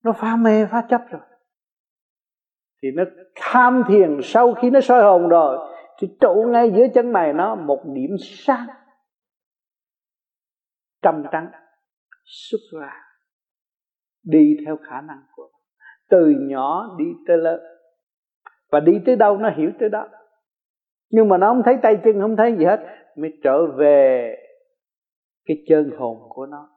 [0.04, 1.22] nó phá mê, phá chấp rồi.
[2.84, 3.04] Thì nó
[3.36, 5.71] tham thiền sau khi nó soi hồn rồi
[6.02, 8.68] thì trụ ngay giữa chân mày nó một điểm sáng.
[11.02, 11.52] Trầm trắng,
[12.26, 12.94] xuất ra,
[14.24, 15.60] đi theo khả năng của nó.
[16.10, 17.62] Từ nhỏ đi tới lớn.
[18.72, 20.08] Và đi tới đâu nó hiểu tới đó.
[21.10, 22.80] Nhưng mà nó không thấy tay chân, không thấy gì hết,
[23.16, 24.36] mới trở về
[25.46, 26.70] cái chân hồn của nó.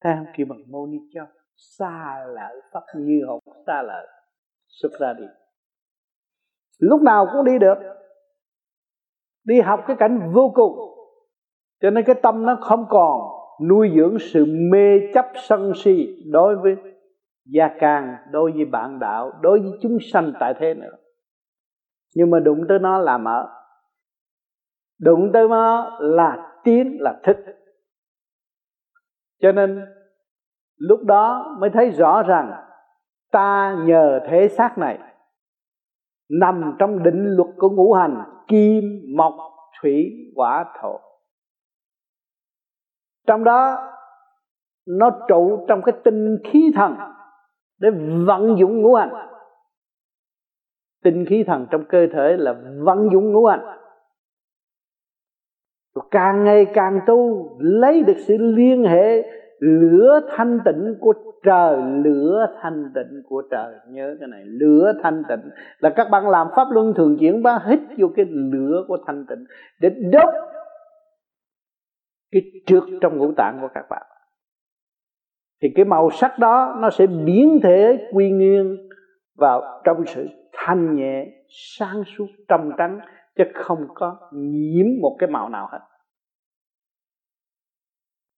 [0.00, 0.26] Thấy không?
[0.36, 4.06] Kêu bằng mô ni châu xa lỡ pháp như hồn xa lỡ
[4.68, 5.24] xuất ra đi
[6.78, 7.78] lúc nào cũng đi được.
[9.44, 10.72] Đi học cái cảnh vô cùng.
[11.82, 13.20] Cho nên cái tâm nó không còn
[13.68, 16.76] nuôi dưỡng sự mê chấp sân si đối với
[17.44, 20.96] gia càng đối với bạn đạo, đối với chúng sanh tại thế nữa.
[22.14, 23.48] Nhưng mà đụng tới nó là mở.
[25.00, 27.36] Đụng tới nó là tiến, là thích
[29.44, 29.86] cho nên
[30.76, 32.52] lúc đó mới thấy rõ rằng
[33.32, 34.98] ta nhờ thế xác này
[36.30, 38.84] nằm trong định luật của ngũ hành, kim,
[39.16, 39.34] mộc,
[39.80, 41.00] thủy hỏa thổ.
[43.26, 43.90] Trong đó,
[44.86, 46.96] nó trụ trong cái tinh khí thần
[47.80, 47.90] để
[48.26, 49.30] vận dụng ngũ hành.
[51.02, 53.78] Tinh khí thần trong cơ thể là vận dụng ngũ hành.
[56.10, 59.22] Càng ngày càng tu, lấy được sự liên hệ
[59.64, 61.12] lửa thanh tịnh của
[61.44, 63.74] trời, lửa thanh tịnh của trời.
[63.88, 65.50] Nhớ cái này, lửa thanh tịnh.
[65.78, 69.26] Là các bạn làm pháp luân thường chuyển ba hít vô cái lửa của thanh
[69.28, 69.44] tịnh
[69.80, 70.34] để đốt
[72.32, 74.02] cái trước trong ngũ tạng của các bạn.
[75.62, 78.76] Thì cái màu sắc đó nó sẽ biến thể quy nguyên
[79.38, 81.26] vào trong sự thanh nhẹ,
[81.78, 83.00] sáng suốt, trong trắng,
[83.36, 85.78] chứ không có nhiễm một cái màu nào hết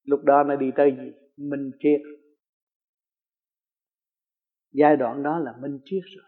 [0.07, 2.01] lúc đó nó đi tới gì minh triết.
[4.73, 6.25] Giai đoạn đó là minh triết rồi.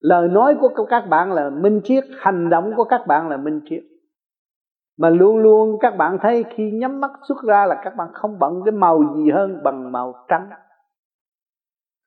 [0.00, 3.60] Lời nói của các bạn là minh triết, hành động của các bạn là minh
[3.64, 3.82] triết.
[4.96, 8.38] Mà luôn luôn các bạn thấy khi nhắm mắt xuất ra là các bạn không
[8.38, 10.50] bận cái màu gì hơn bằng màu trắng.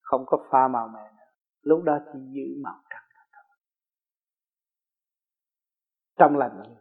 [0.02, 1.14] Không có pha màu mè
[1.62, 3.04] lúc đó chỉ giữ màu trắng
[6.20, 6.76] trong lành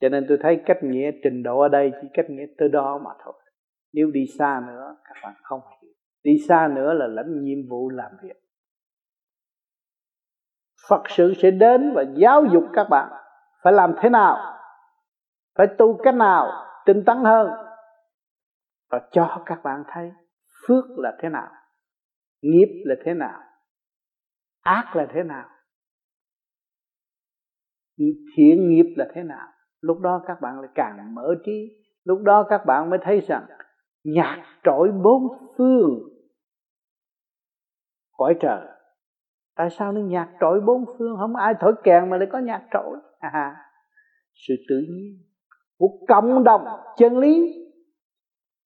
[0.00, 3.00] cho nên tôi thấy cách nghĩa trình độ ở đây chỉ cách nghĩa tới đó
[3.04, 3.34] mà thôi.
[3.92, 5.90] Nếu đi xa nữa, các bạn không hiểu.
[6.22, 8.36] Đi xa nữa là lãnh nhiệm vụ làm việc.
[10.88, 13.12] Phật sự sẽ đến và giáo dục các bạn
[13.62, 14.60] phải làm thế nào,
[15.58, 17.50] phải tu cách nào, tinh tấn hơn,
[18.90, 20.12] và cho các bạn thấy
[20.66, 21.48] phước là thế nào,
[22.42, 23.40] nghiệp là thế nào,
[24.60, 25.48] ác là thế nào,
[28.36, 29.48] thiện nghiệp là thế nào
[29.80, 31.76] lúc đó các bạn lại càng mở trí.
[32.04, 33.46] Lúc đó các bạn mới thấy rằng
[34.04, 35.22] nhạc trội bốn
[35.56, 35.98] phương.
[38.16, 38.66] Cõi trời
[39.56, 41.16] tại sao nó nhạc trội bốn phương?
[41.18, 42.96] Không ai thổi kèn mà lại có nhạc trội.
[43.18, 43.56] À,
[44.34, 45.18] sự tự nhiên
[45.78, 46.64] của cộng đồng
[46.96, 47.56] chân lý.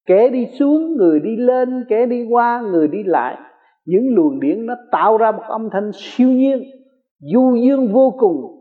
[0.06, 3.38] Kẻ đi xuống người đi lên kẻ đi qua người đi lại.
[3.84, 6.62] Những luồng điển nó tạo ra một âm thanh siêu nhiên
[7.18, 8.53] du dương vô cùng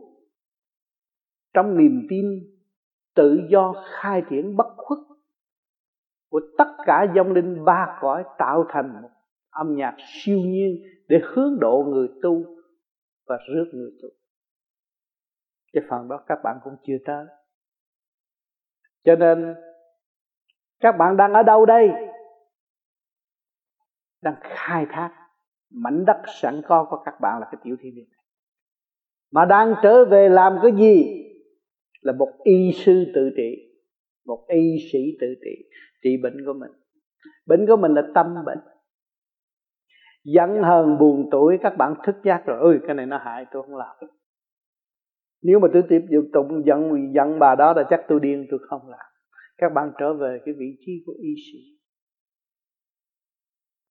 [1.54, 2.26] trong niềm tin,
[3.14, 4.98] tự do khai triển bất khuất
[6.28, 9.08] của tất cả dòng linh ba cõi tạo thành một
[9.50, 12.44] âm nhạc siêu nhiên để hướng độ người tu
[13.26, 14.08] và rước người tu.
[15.72, 17.26] Cái phần đó các bạn cũng chưa tới.
[19.04, 19.54] Cho nên,
[20.80, 21.90] các bạn đang ở đâu đây?
[24.22, 25.24] Đang khai thác
[25.70, 28.24] mảnh đất sẵn có của các bạn là cái tiểu thiên địa này.
[29.30, 31.23] Mà đang trở về làm cái gì?
[32.04, 33.78] Là một y sư tự trị,
[34.26, 35.64] một y sĩ tự trị
[36.02, 36.70] trị bệnh của mình.
[37.46, 38.58] Bệnh của mình là tâm bệnh.
[40.24, 43.62] Giận hờn, buồn tuổi, các bạn thức giác rồi ơi cái này nó hại, tôi
[43.62, 43.96] không làm.
[45.42, 48.60] Nếu mà tôi tiếp tục tụng giận giận bà đó là chắc tôi điên, tôi
[48.68, 49.06] không làm.
[49.58, 51.58] Các bạn trở về cái vị trí của y sĩ.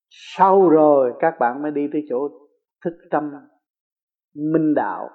[0.09, 2.29] Sau rồi các bạn mới đi tới chỗ
[2.85, 3.31] thức tâm
[4.35, 5.09] minh đạo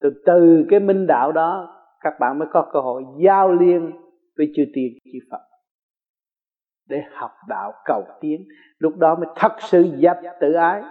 [0.00, 3.92] từ từ cái minh đạo đó, các bạn mới có cơ hội giao liên
[4.36, 5.40] với chư tiên, chư Phật.
[6.86, 10.82] Để học đạo cầu tiến, lúc đó mới thật sự dập tự ái,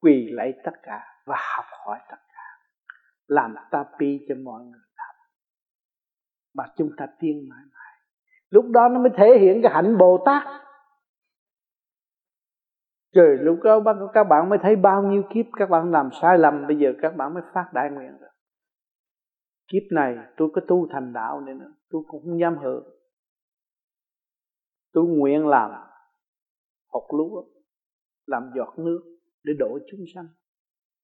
[0.00, 2.42] quỳ lạy tất cả và học hỏi tất cả.
[3.26, 5.14] Làm ta pi cho mọi người làm
[6.54, 7.92] mà chúng ta tiên mãi mãi.
[8.50, 10.42] Lúc đó nó mới thể hiện cái hạnh bồ tát
[13.16, 13.80] trời, lúc đó
[14.14, 17.16] các bạn mới thấy bao nhiêu kiếp các bạn làm sai lầm, bây giờ các
[17.16, 18.30] bạn mới phát đại nguyện rồi.
[19.68, 21.58] Kiếp này tôi có tu thành đạo nên
[21.90, 22.96] tôi cũng không dám hưởng
[24.92, 25.70] tôi nguyện làm
[26.88, 27.44] hột lúa,
[28.26, 30.26] làm giọt nước để đổ chúng sanh.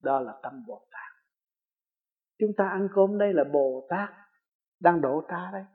[0.03, 1.25] Đó là tâm bồ tát.
[2.39, 4.09] Chúng ta ăn cơm đây là bồ tát
[4.79, 5.65] đang đổ ta đây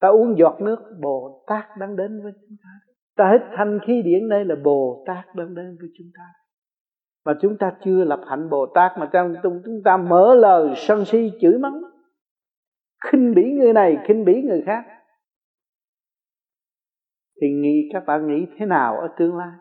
[0.00, 2.89] ta uống giọt nước, bồ tát đang đến với chúng ta
[3.20, 6.24] ta hít thanh khí điển đây là bồ tát đơn đến với chúng ta.
[7.24, 11.04] Mà chúng ta chưa lập hạnh bồ tát mà trong chúng ta mở lời sân
[11.04, 11.82] si chửi mắng.
[13.04, 14.84] Khinh bỉ người này, khinh bỉ người khác.
[17.40, 19.52] Thì nghĩ các bạn nghĩ thế nào ở tương lai?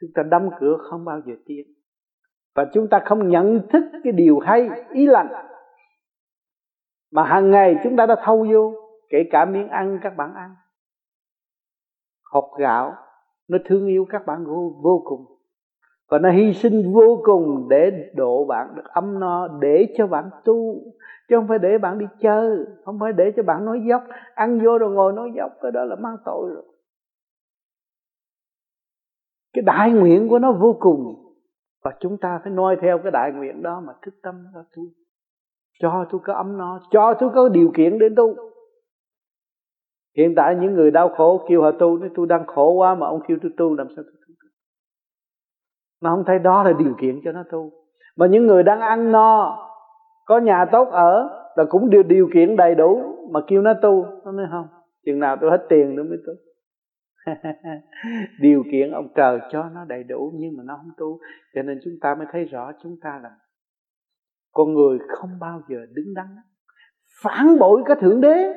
[0.00, 1.66] Chúng ta đóng cửa không bao giờ tiến.
[2.54, 5.28] Và chúng ta không nhận thức cái điều hay, ý lành.
[7.12, 8.74] Mà hàng ngày chúng ta đã thâu vô,
[9.08, 10.54] kể cả miếng ăn các bạn ăn
[12.32, 12.94] hột gạo
[13.48, 15.24] nó thương yêu các bạn vô, vô cùng.
[16.08, 20.30] Và nó hy sinh vô cùng để độ bạn được ấm no để cho bạn
[20.44, 20.74] tu
[21.28, 24.02] chứ không phải để bạn đi chơi không phải để cho bạn nói dốc.
[24.34, 26.64] Ăn vô rồi ngồi nói dốc cái đó là mang tội rồi.
[29.52, 31.22] Cái đại nguyện của nó vô cùng.
[31.84, 34.82] Và chúng ta phải noi theo cái đại nguyện đó mà thức tâm ra tu
[35.80, 38.34] cho tôi có ấm no cho tôi có điều kiện để tu
[40.16, 43.06] hiện tại những người đau khổ kêu họ tu, nói tôi đang khổ quá mà
[43.06, 44.26] ông kêu tôi tu, làm sao tôi tu
[46.00, 47.72] mà không thấy đó là điều kiện cho nó tu.
[48.16, 49.58] Mà những người đang ăn no,
[50.26, 54.06] có nhà tốt ở, là cũng điều điều kiện đầy đủ mà kêu nó tu.
[54.24, 54.66] Nó nói không,
[55.06, 56.32] chừng nào tôi hết tiền nữa mới tu.
[58.40, 61.18] Điều kiện ông trời cho nó đầy đủ nhưng mà nó không tu.
[61.54, 63.30] Cho nên chúng ta mới thấy rõ chúng ta là
[64.52, 66.26] con người không bao giờ đứng đắn.
[67.22, 68.52] Phản bội cái thượng đế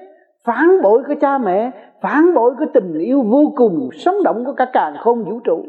[0.45, 1.71] phản bội cái cha mẹ
[2.02, 5.65] phản bội cái tình yêu vô cùng, sống động của cả càng không vũ trụ.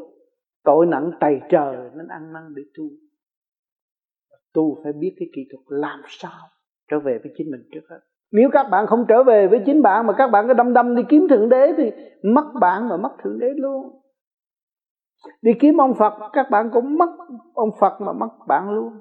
[0.64, 2.84] Tội nặng tày trời nên ăn năn để tu
[4.54, 6.40] tu phải biết cái kỹ thuật làm sao
[6.90, 8.00] trở về với chính mình trước hết.
[8.32, 10.96] Nếu các bạn không trở về với chính bạn mà các bạn cứ đâm đâm
[10.96, 14.00] đi kiếm thượng đế thì mất bạn mà mất thượng đế luôn.
[15.42, 17.10] Đi kiếm ông phật, các bạn cũng mất
[17.54, 18.92] ông phật mà mất bạn luôn.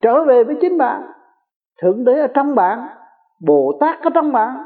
[0.00, 1.02] Trở về với chính bạn.
[1.82, 2.88] Thượng đế ở trong bạn,
[3.40, 4.56] bồ tát ở trong bạn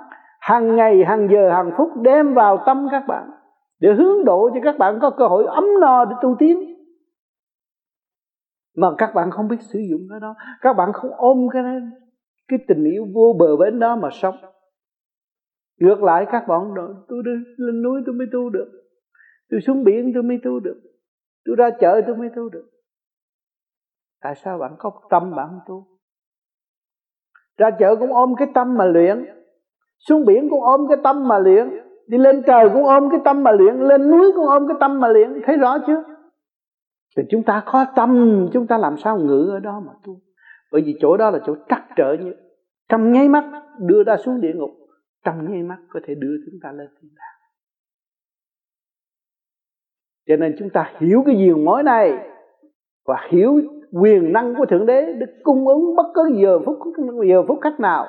[0.47, 3.31] hàng ngày, hàng giờ, hàng phút đem vào tâm các bạn
[3.81, 6.75] để hướng độ cho các bạn có cơ hội ấm no để tu tiến.
[8.77, 10.35] Mà các bạn không biết sử dụng cái đó.
[10.61, 11.63] Các bạn không ôm cái
[12.49, 14.35] cái tình yêu vô bờ bến đó mà sống.
[15.81, 18.71] Ngược lại, các bạn nói tôi đi, lên núi tôi mới tu được.
[19.51, 20.81] Tôi xuống biển tôi mới tu được.
[21.45, 22.71] Tôi ra chợ tôi mới tu được.
[24.23, 25.87] Tại sao bạn có tâm bạn không tu?
[27.57, 29.25] Ra chợ cũng ôm cái tâm mà luyện
[30.09, 31.71] xuống biển cũng ôm cái tâm mà luyện.
[32.07, 33.75] Đi lên trời cũng ôm cái tâm mà luyện.
[33.75, 35.41] Lên núi cũng ôm cái tâm mà luyện.
[35.47, 36.03] Thấy rõ chưa?
[37.17, 40.17] Thì chúng ta có tâm, chúng ta làm sao ngự ở đó mà tu?
[40.73, 42.33] Bởi vì chỗ đó là chỗ trắc trở như
[42.89, 43.45] trong nháy mắt
[43.79, 44.71] đưa ta xuống địa ngục.
[45.25, 47.37] Trong nháy mắt có thể đưa chúng ta lên thiên đàng.
[50.29, 52.13] Cho nên chúng ta hiểu cái diều mối này
[53.07, 53.61] và hiểu
[53.93, 56.79] quyền năng của thượng đế được cung ứng bất cứ giờ phút
[57.29, 58.07] giờ phút khách nào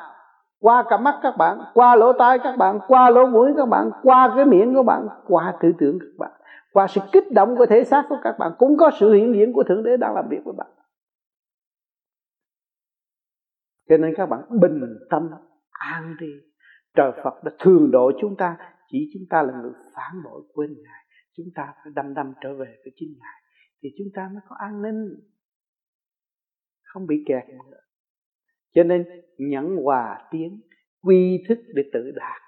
[0.59, 3.89] qua cả mắt các bạn, qua lỗ tai các bạn, qua lỗ mũi các bạn,
[4.03, 6.31] qua cái miệng của bạn, qua tư tưởng các bạn,
[6.71, 9.53] qua sự kích động của thể xác của các bạn, cũng có sự hiện diện
[9.53, 10.67] của thượng đế đang làm việc với bạn.
[13.89, 14.79] Cho nên các bạn bình
[15.09, 15.29] tâm,
[15.69, 16.31] an đi.
[16.95, 20.69] Trời phật đã thường độ chúng ta, chỉ chúng ta là người phản bội quên
[20.83, 21.03] ngài.
[21.37, 23.41] Chúng ta phải đâm đâm trở về với chính ngài,
[23.83, 25.19] thì chúng ta mới có an ninh.
[26.83, 27.77] Không bị kẹt nữa
[28.77, 29.05] cho nên
[29.37, 30.61] nhẫn hòa tiến
[31.01, 32.41] quy thức để tự đạt.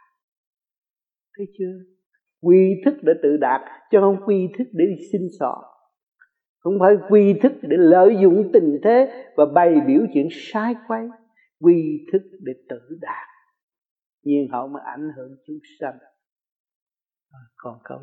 [1.37, 1.73] Thấy chưa?
[2.41, 3.61] Quy thức để tự đạt
[3.91, 5.63] chứ không quy thức để đi xin sọ.
[6.59, 11.07] Không phải quy thức để lợi dụng tình thế và bày biểu chuyện sai quay.
[11.59, 13.27] Quy thức để tự đạt.
[14.23, 15.97] Nhiên hậu mới ảnh hưởng chúng sanh.
[17.31, 17.99] À, còn câu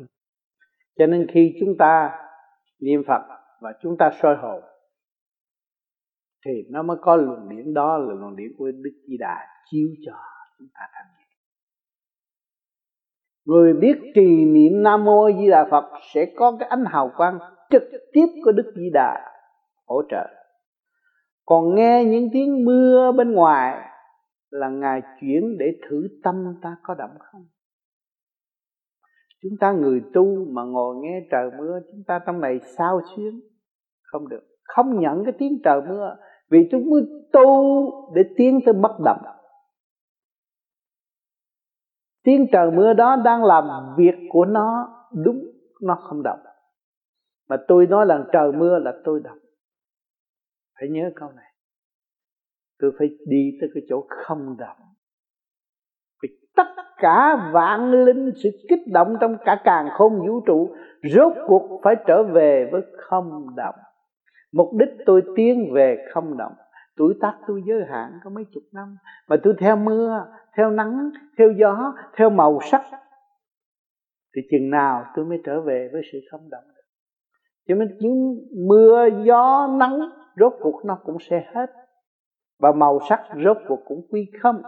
[0.97, 2.19] cho nên khi chúng ta
[2.79, 3.21] niệm phật
[3.61, 4.63] và chúng ta soi hồn
[6.47, 9.37] thì nó mới có luồng điển đó là luồng điển của đức di đà
[9.71, 10.13] chiếu cho
[10.59, 11.25] chúng ta thành nhẹ
[13.45, 17.39] người biết trì niệm nam mô di đà phật sẽ có cái ánh hào quang
[17.69, 17.83] trực
[18.13, 19.31] tiếp của đức di đà
[19.87, 20.27] hỗ trợ.
[21.45, 23.89] Còn nghe những tiếng mưa bên ngoài
[24.49, 27.45] là ngài chuyển để thử tâm ta có đậm không?
[29.43, 33.41] Chúng ta người tu mà ngồi nghe trời mưa, chúng ta trong này sao xuyến?
[34.01, 34.43] Không được.
[34.63, 36.15] Không nhận cái tiếng trời mưa
[36.49, 37.01] vì chúng mới
[37.33, 39.21] tu để tiến tới bất động.
[42.23, 43.63] Tiếng trời mưa đó đang làm
[43.97, 45.39] việc của nó, đúng,
[45.81, 46.39] nó không động.
[47.49, 49.37] Mà tôi nói là trời mưa là tôi động.
[50.79, 51.53] Phải nhớ câu này.
[52.79, 54.77] Tôi phải đi tới cái chỗ không động.
[56.23, 56.67] Vì tất
[56.97, 60.75] cả vạn linh sự kích động trong cả càng không vũ trụ,
[61.15, 63.75] rốt cuộc phải trở về với không động
[64.53, 66.53] mục đích tôi tiến về không động.
[66.97, 68.97] Tuổi tác tôi giới hạn có mấy chục năm,
[69.29, 70.25] mà tôi theo mưa,
[70.57, 72.81] theo nắng, theo gió, theo màu sắc.
[74.35, 76.81] Thì chừng nào tôi mới trở về với sự không động được.
[77.67, 78.35] Cho nên những
[78.67, 79.99] mưa, gió, nắng,
[80.39, 81.69] rốt cuộc nó cũng sẽ hết.
[82.59, 84.61] Và màu sắc rốt cuộc cũng quy không.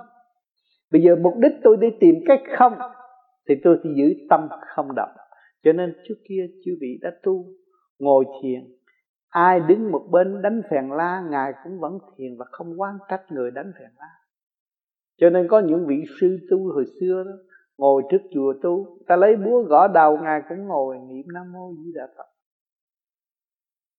[0.92, 2.74] Bây giờ mục đích tôi đi tìm cái không,
[3.50, 5.10] thì tôi thì giữ tâm không động.
[5.64, 7.46] Cho nên trước kia chư vị đã tu,
[8.00, 8.79] ngồi thiền
[9.30, 13.24] ai đứng một bên đánh phèn la, ngài cũng vẫn thiền và không quan trách
[13.30, 14.10] người đánh phèn la.
[15.18, 17.32] Cho nên có những vị sư tu hồi xưa đó,
[17.78, 21.72] ngồi trước chùa tu, ta lấy búa gõ đầu, ngài cũng ngồi niệm nam mô
[21.78, 22.28] di đà phật.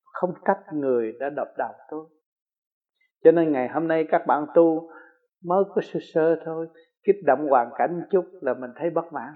[0.04, 2.06] Không trách người đã đập đầu tôi.
[3.24, 4.90] Cho nên ngày hôm nay các bạn tu,
[5.44, 6.68] mới có sơ sơ thôi,
[7.02, 9.34] kích động hoàn cảnh chút là mình thấy bất mãn.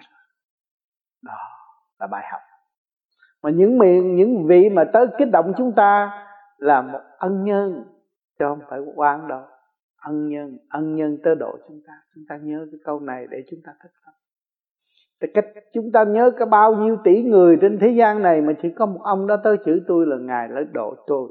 [1.22, 1.38] Đó
[1.98, 2.40] là bài học
[3.44, 6.10] mà những miền những vị mà tới kích động chúng ta
[6.58, 7.84] là một ân nhân
[8.38, 9.42] chứ không phải quan đâu.
[9.96, 11.92] Ân nhân ân nhân tới độ chúng ta.
[12.14, 14.14] Chúng ta nhớ cái câu này để chúng ta thích tâm.
[15.20, 18.52] Thì cách chúng ta nhớ có bao nhiêu tỷ người trên thế gian này mà
[18.62, 21.28] chỉ có một ông đó tới chữ tôi là ngài lấy độ tôi.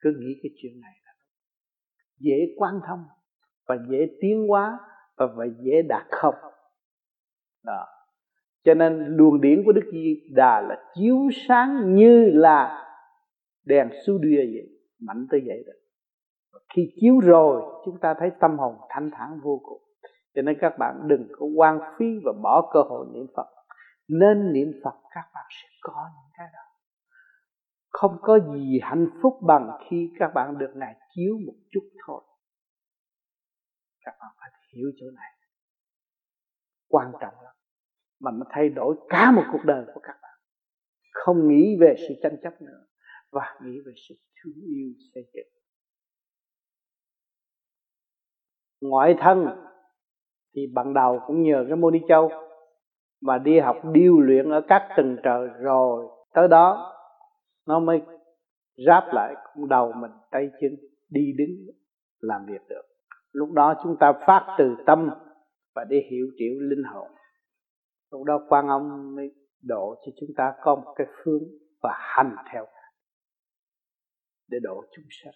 [0.00, 1.12] Cứ nghĩ cái chuyện này là
[2.18, 3.04] dễ quan thông
[3.68, 4.78] và dễ tiến hóa
[5.16, 6.34] và, và dễ đạt không.
[7.64, 7.86] Đó
[8.64, 11.16] cho nên luồng điển của đức di đà là chiếu
[11.48, 12.84] sáng như là
[13.64, 14.68] đèn su đia vậy,
[15.00, 15.72] mạnh tới vậy đó.
[16.74, 19.82] Khi chiếu rồi, chúng ta thấy tâm hồn thanh thản vô cùng.
[20.34, 23.46] Cho nên các bạn đừng có quan phí và bỏ cơ hội niệm phật.
[24.08, 26.60] Nên niệm phật, các bạn sẽ có những cái đó.
[27.88, 32.22] Không có gì hạnh phúc bằng khi các bạn được ngài chiếu một chút thôi.
[34.04, 35.30] Các bạn phải hiểu chỗ này.
[36.88, 37.54] Quan trọng lắm
[38.20, 40.38] mà nó thay đổi cả một cuộc đời của các bạn.
[41.12, 42.86] Không nghĩ về sự tranh chấp nữa,
[43.32, 45.46] và nghĩ về sự thương yêu xây dựng.
[48.80, 49.46] Ngoại thân
[50.54, 52.30] thì ban đầu cũng nhờ cái môn đi châu,
[53.20, 56.94] mà đi học điêu luyện ở các tầng trời rồi tới đó
[57.66, 58.00] nó mới
[58.86, 60.70] ráp lại cũng đầu mình tay chân
[61.08, 61.50] đi đứng
[62.20, 62.82] làm việc được.
[63.32, 65.10] Lúc đó chúng ta phát từ tâm
[65.74, 67.10] và để hiểu triệu linh hồn
[68.10, 71.42] lúc đó quan âm mới độ cho chúng ta có một cái phương
[71.82, 72.66] và hành theo.
[74.48, 75.34] Để độ chúng sanh.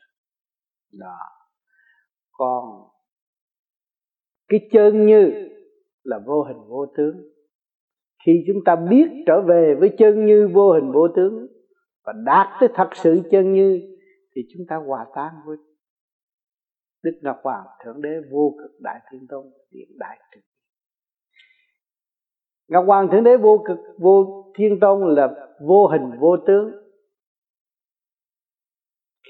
[0.93, 1.19] Đó.
[2.33, 2.89] Còn
[4.49, 5.49] cái chân như
[6.03, 7.17] là vô hình vô tướng.
[8.27, 11.47] Khi chúng ta biết trở về với chân như vô hình vô tướng
[12.05, 13.99] và đạt tới thật sự chân như,
[14.35, 15.57] thì chúng ta hòa tan với
[17.03, 20.45] Đức Ngọc Hoàng Thượng Đế vô cực Đại Thiên Tôn, Điện Đại Trực
[22.69, 26.71] ngọc hoàng thượng đế vô cực, vô thiên tôn là vô hình, vô tướng.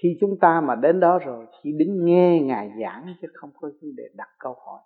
[0.03, 3.69] Khi chúng ta mà đến đó rồi, chỉ đứng nghe ngài giảng chứ không có
[3.83, 4.81] vấn đề đặt câu hỏi.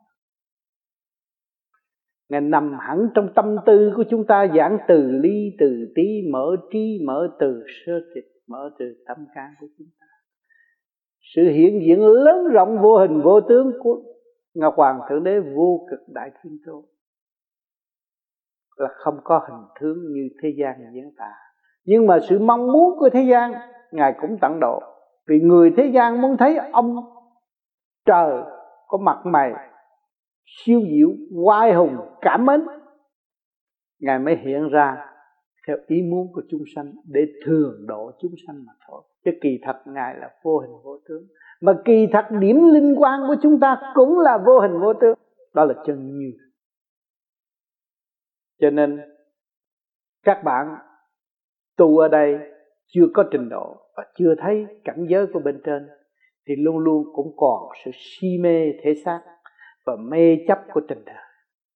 [2.29, 6.57] Ngài nằm hẳn trong tâm tư của chúng ta, giảng từ ly, từ tí, mở
[6.73, 10.07] trí, mở từ sơ tịch, mở từ tâm can của chúng ta.
[11.35, 14.03] Sự hiện diện lớn rộng vô hình, vô tướng của
[14.55, 16.85] Ngọc Hoàng Thượng Đế vô cực Đại Thiên Tôn
[18.77, 21.33] là không có hình tướng như thế gian diễn tả.
[21.85, 23.53] Nhưng mà sự mong muốn của thế gian,
[23.93, 24.81] ngài cũng tận độ.
[25.29, 26.97] Vì người thế gian muốn thấy ông
[28.07, 28.43] trời
[28.89, 29.53] có mặt mày,
[30.45, 31.09] siêu diệu,
[31.45, 32.61] oai hùng, cảm mến,
[34.01, 34.97] ngài mới hiện ra
[35.67, 39.03] theo ý muốn của chúng sanh để thường độ chúng sanh mà thôi.
[39.25, 41.23] Chứ kỳ thật ngài là vô hình vô tướng.
[41.61, 45.19] Mà kỳ thật điểm linh quan của chúng ta cũng là vô hình vô tướng.
[45.55, 46.33] Đó là chân như
[48.61, 49.01] cho nên,
[50.23, 50.67] các bạn
[51.77, 52.39] tu ở đây
[52.87, 55.89] chưa có trình độ và chưa thấy cảnh giới của bên trên,
[56.49, 59.21] thì luôn luôn cũng còn sự si mê thể xác
[59.87, 61.17] và mê chấp của tình đời.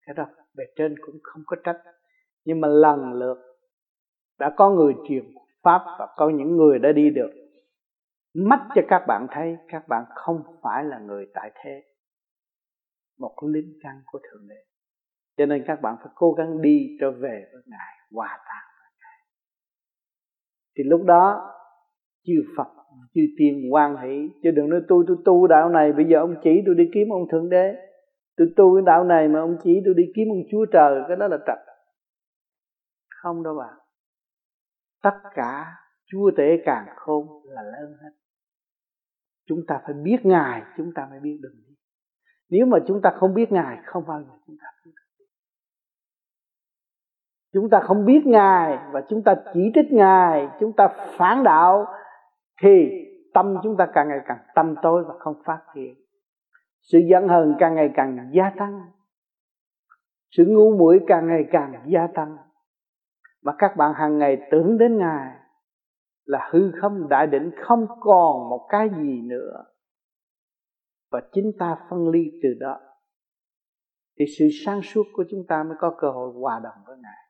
[0.06, 0.26] Cái đó,
[0.56, 1.78] bề trên cũng không có trách.
[2.44, 3.36] Nhưng mà lần lượt
[4.38, 5.24] đã có người truyền
[5.62, 7.30] pháp và có những người đã đi được,
[8.34, 11.82] mắt cho các bạn thấy các bạn không phải là người tại thế.
[13.18, 14.69] Một linh căn của thượng đế
[15.40, 18.90] cho nên các bạn phải cố gắng đi trở về với ngài, hòa tan với
[19.00, 19.18] ngài.
[20.76, 21.54] Thì lúc đó,
[22.26, 22.68] chư phật,
[23.14, 26.34] chư tiên quan hỷ, chứ đừng nói tôi tôi tu đạo này, bây giờ ông
[26.42, 27.74] chỉ tôi đi kiếm ông thượng đế.
[28.36, 31.16] Tôi tu cái đạo này mà ông chỉ tôi đi kiếm ông chúa trời, cái
[31.16, 31.58] đó là trật.
[33.08, 33.74] Không đâu bạn
[35.02, 35.66] tất cả
[36.06, 38.10] chúa tể càng khôn là lớn hết.
[39.46, 41.74] Chúng ta phải biết ngài, chúng ta mới biết đường đi.
[42.48, 44.92] Nếu mà chúng ta không biết ngài, không bao giờ chúng ta biết
[47.52, 51.86] chúng ta không biết ngài và chúng ta chỉ trích ngài, chúng ta phản đạo,
[52.62, 52.90] thì
[53.34, 55.94] tâm chúng ta càng ngày càng tâm tối và không phát triển.
[56.80, 58.80] Sự giận hờn càng ngày càng gia tăng.
[60.36, 62.36] Sự ngu muội càng ngày càng gia tăng.
[63.42, 65.36] Mà các bạn hàng ngày tưởng đến ngài
[66.24, 69.64] là hư không, đại định, không còn một cái gì nữa.
[71.10, 72.80] Và chính ta phân ly từ đó.
[74.18, 77.29] Thì sự sáng suốt của chúng ta mới có cơ hội hòa đồng với ngài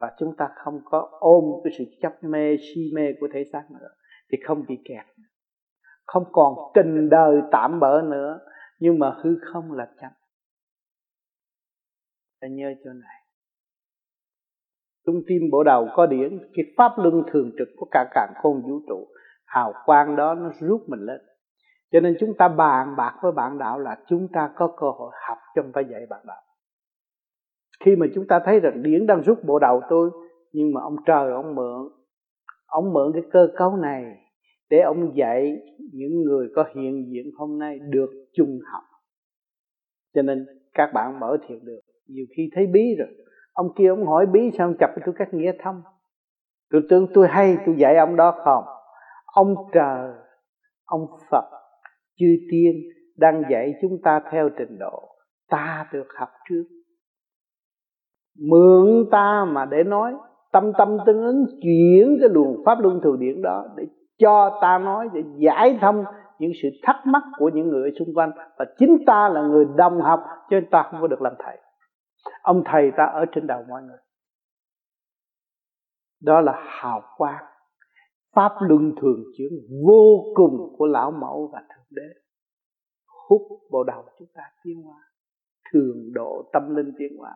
[0.00, 3.62] và chúng ta không có ôm cái sự chấp mê, si mê của thể xác
[3.70, 3.88] nữa,
[4.32, 5.06] thì không bị kẹt.
[6.06, 8.40] Không còn trình đời tạm bỡ nữa,
[8.78, 10.12] nhưng mà hư không là chánh.
[12.40, 13.16] Ta nhớ chỗ này.
[15.06, 18.62] Trung tim bộ đầu có điển cái pháp luân thường trực của cả càng khôn
[18.62, 19.06] vũ trụ.
[19.46, 21.20] Hào quang đó nó rút mình lên.
[21.92, 25.12] Cho nên chúng ta bàn bạc với bạn đạo là chúng ta có cơ hội
[25.28, 26.42] học trong phải dạy bạn đạo
[27.84, 30.10] khi mà chúng ta thấy rằng điển đang rút bộ đầu tôi,
[30.52, 32.00] nhưng mà ông trời, ông mượn
[32.70, 34.04] ông mượn cái cơ cấu này
[34.70, 35.56] để ông dạy
[35.92, 38.82] những người có hiện diện hôm nay được chung học.
[40.14, 41.80] Cho nên các bạn mở thiện được.
[42.06, 43.08] Nhiều khi thấy bí rồi.
[43.52, 45.82] Ông kia ông hỏi bí sao ông chập tôi các nghĩa thông?
[46.70, 48.64] Tôi tưởng tôi hay tôi dạy ông đó không?
[49.24, 50.12] Ông trời,
[50.84, 51.44] ông phật,
[52.16, 52.72] chư tiên
[53.16, 55.08] đang dạy chúng ta theo trình độ
[55.48, 56.64] ta được học trước
[58.38, 60.14] mượn ta mà để nói,
[60.52, 63.84] tâm tâm tương ứng, chuyển cái luồng pháp luân thường điển đó để
[64.18, 66.04] cho ta nói, để giải thông
[66.38, 68.30] những sự thắc mắc của những người xung quanh.
[68.58, 70.20] Và chính ta là người đồng học,
[70.50, 71.58] cho nên ta không có được làm thầy.
[72.42, 73.98] Ông thầy ta ở trên đầu mọi người.
[76.22, 77.44] Đó là hào quang.
[78.34, 79.48] Pháp luân thường chuyển
[79.86, 82.20] vô cùng của lão mẫu và thượng đế.
[83.28, 84.96] Hút bộ đầu chúng ta tiến hóa.
[85.72, 87.30] Thường độ tâm linh tiến hóa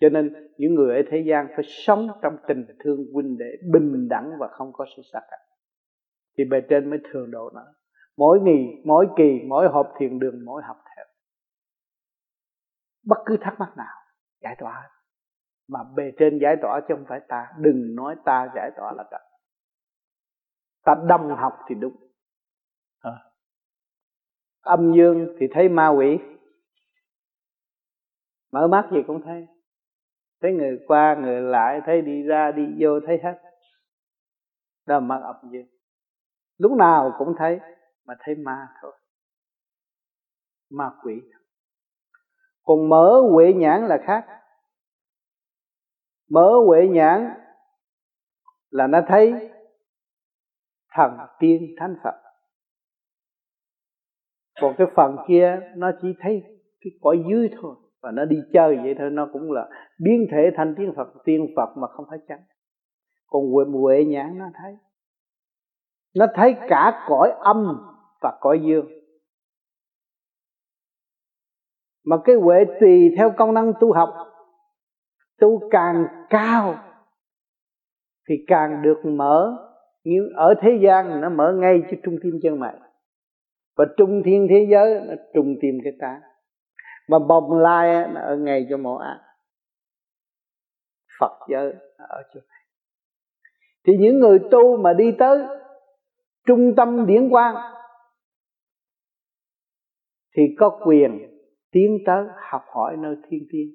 [0.00, 4.08] cho nên những người ở thế gian phải sống trong tình thương huynh đệ bình
[4.08, 5.40] đẳng và không có sự cách.
[6.38, 7.62] Thì bề trên mới thường độ nó.
[8.16, 11.04] Mỗi ngày mỗi kỳ mỗi hộp thiền đường mỗi học theo
[13.04, 13.96] bất cứ thắc mắc nào
[14.40, 14.90] giải tỏa
[15.68, 17.52] mà bề trên giải tỏa chứ không phải ta.
[17.58, 19.18] Đừng nói ta giải tỏa là ta.
[20.84, 21.96] Ta đâm học thì đúng.
[23.00, 23.12] À.
[24.60, 26.18] âm dương thì thấy ma quỷ.
[28.52, 29.46] Mở mắt gì cũng thấy
[30.40, 33.38] thấy người qua, người lại, thấy đi ra, đi vô, thấy hết.
[34.86, 35.66] Đó là mắt ập dương
[36.60, 37.60] lúc nào cũng thấy,
[38.04, 38.92] mà thấy ma thôi.
[40.70, 41.22] Ma quỷ
[42.62, 44.26] còn mở huệ nhãn là khác.
[46.30, 47.34] Mở huệ nhãn
[48.70, 49.50] là nó thấy
[50.88, 52.22] thần tiên thánh phật.
[54.60, 56.42] Còn cái phần kia, nó chỉ thấy
[56.80, 60.50] cái cõi dưới thôi và nó đi chơi vậy thôi nó cũng là biến thể
[60.56, 62.40] thành tiên Phật tiên Phật mà không phải chánh
[63.30, 64.76] còn huệ, huệ nhãn nó thấy.
[66.16, 67.76] Nó thấy cả cõi âm
[68.20, 68.86] và cõi dương.
[72.04, 74.08] Mà cái huệ tùy theo công năng tu học
[75.40, 76.74] tu càng cao
[78.28, 79.66] thì càng được mở.
[80.04, 82.74] Nhưng ở thế gian nó mở ngay cho trung tim chân mày.
[83.76, 86.20] Và trung thiên thế giới nó trung tim cái ta
[87.08, 89.20] mà bồng lai nó ở ngay cho mộ ác
[91.20, 92.64] Phật giới ở chỗ này.
[93.86, 95.38] Thì những người tu mà đi tới
[96.46, 97.54] trung tâm điển quang,
[100.36, 101.40] thì có quyền
[101.70, 103.74] tiến tới học hỏi nơi thiên tiên.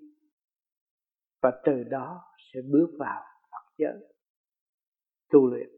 [1.42, 2.22] Và từ đó
[2.54, 4.16] sẽ bước vào Phật giới,
[5.30, 5.70] tu luyện.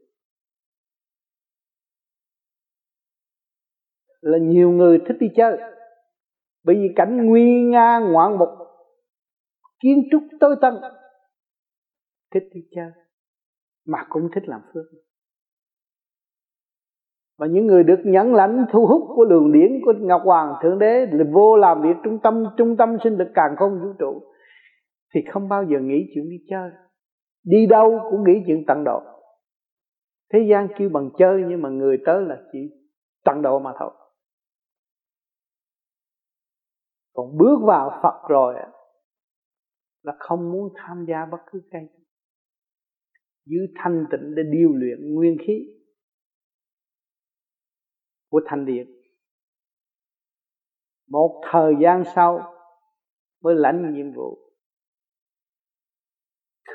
[4.20, 5.77] Là nhiều người thích đi chơi
[6.64, 8.48] bởi vì cảnh nguy nga ngoạn mục,
[9.82, 10.74] kiến trúc tối tân,
[12.34, 12.90] thích đi chơi
[13.86, 14.84] mà cũng thích làm phước.
[17.38, 20.78] Và những người được nhẫn lãnh thu hút của đường điển của ngọc hoàng thượng
[20.78, 24.22] đế là vô làm việc trung tâm trung tâm sinh lực càng không vũ trụ,
[25.14, 26.70] thì không bao giờ nghĩ chuyện đi chơi.
[27.44, 29.00] Đi đâu cũng nghĩ chuyện tận độ.
[30.32, 32.58] Thế gian kêu bằng chơi nhưng mà người tới là chỉ
[33.24, 33.90] tận độ mà thôi.
[37.18, 38.54] Còn bước vào Phật rồi
[40.02, 41.88] là không muốn tham gia bất cứ cái
[43.44, 45.66] giữ thanh tịnh để điều luyện nguyên khí
[48.30, 49.02] của thanh điện
[51.08, 52.54] một thời gian sau
[53.40, 54.38] mới lãnh nhiệm vụ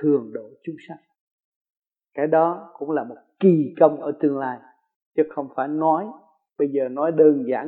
[0.02, 0.98] thường độ chúng sanh.
[2.14, 4.60] Cái đó cũng là một kỳ công ở tương lai,
[5.16, 6.06] chứ không phải nói,
[6.58, 7.68] bây giờ nói đơn giản,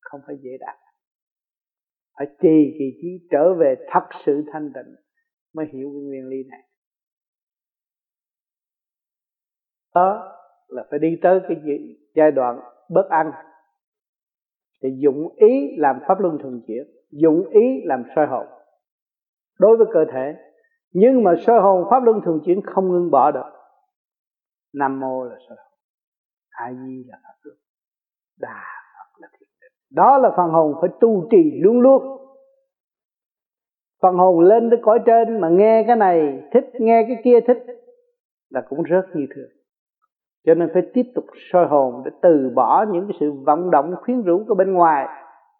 [0.00, 0.85] không phải dễ đạt
[2.16, 4.94] phải trì kỳ trí trở về thật sự thanh tịnh
[5.54, 6.60] mới hiểu cái nguyên lý này.
[9.94, 10.32] Đó
[10.68, 11.56] là phải đi tới cái
[12.14, 13.32] giai đoạn bất ăn
[14.82, 18.46] thì dụng ý làm pháp luân thường chuyển, dụng ý làm soi hồn.
[19.58, 20.34] Đối với cơ thể,
[20.92, 23.50] nhưng mà soi hồn pháp luân thường chuyển không ngưng bỏ được.
[24.74, 25.78] Nam mô là soi hồn.
[26.50, 27.56] A di là pháp luân
[28.40, 28.62] đà
[28.98, 32.02] phật là thiền định đó là phần hồn phải tu trì luôn luôn.
[34.02, 37.58] Phần hồn lên tới cõi trên mà nghe cái này, thích nghe cái kia thích,
[38.50, 39.50] là cũng rất như thường.
[40.44, 43.94] Cho nên phải tiếp tục soi hồn để từ bỏ những cái sự vận động,
[44.02, 45.06] khuyến rũ của bên ngoài,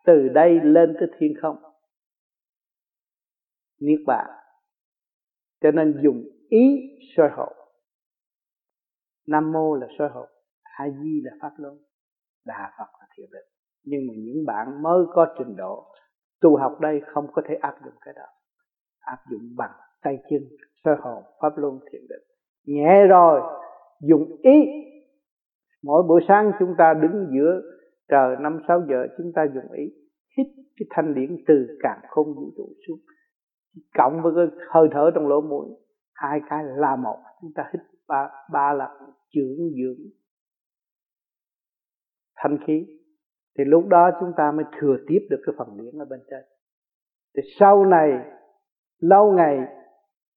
[0.05, 1.57] từ đây lên tới thiên không.
[3.81, 4.27] Niết bàn.
[5.61, 7.53] Cho nên dùng ý soi hồn.
[9.27, 10.27] Nam mô là soi hồn.
[10.63, 11.79] A di là pháp luân
[12.45, 13.56] đà phật là thiền định
[13.87, 15.85] nhưng mà những bạn mới có trình độ,
[16.41, 18.27] tu học đây không có thể áp dụng cái đó.
[19.01, 19.71] Áp dụng bằng
[20.03, 20.41] tay chân
[20.85, 22.23] soi hồn, pháp luân, thiền định.
[22.65, 23.41] Nhẹ rồi,
[24.01, 24.67] dùng ý.
[25.83, 27.61] Mỗi buổi sáng chúng ta đứng giữa
[28.09, 29.85] trời, năm, sáu giờ, chúng ta dùng ý.
[30.39, 32.99] Hít cái thanh điển từ càng không vũ trụ xuống.
[33.99, 35.69] Cộng với cái hơi thở trong lỗ mũi.
[36.15, 37.19] Hai cái là một.
[37.41, 38.91] Chúng ta hít ba ba lần
[39.35, 40.07] dưỡng dưỡng
[42.37, 42.87] thanh khí
[43.59, 46.45] thì lúc đó chúng ta mới thừa tiếp được cái phần điển ở bên trên.
[47.37, 48.11] Thì sau này
[49.01, 49.59] lâu ngày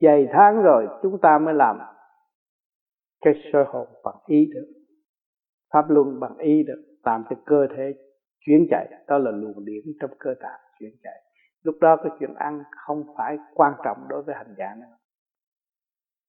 [0.02, 1.80] vài tháng rồi chúng ta mới làm
[3.22, 4.68] cái soi hồn bằng ý được
[5.74, 7.94] pháp luân bằng ý được làm cho cơ thể
[8.40, 8.88] chuyển chạy.
[9.08, 11.22] Đó là luồng điển trong cơ tạng chuyển chạy.
[11.64, 14.96] Lúc đó cái chuyện ăn không phải quan trọng đối với hành giả nữa.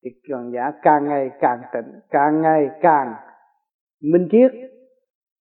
[0.05, 3.15] Thì hành giả càng ngày càng tỉnh, càng ngày càng
[4.03, 4.53] minh triết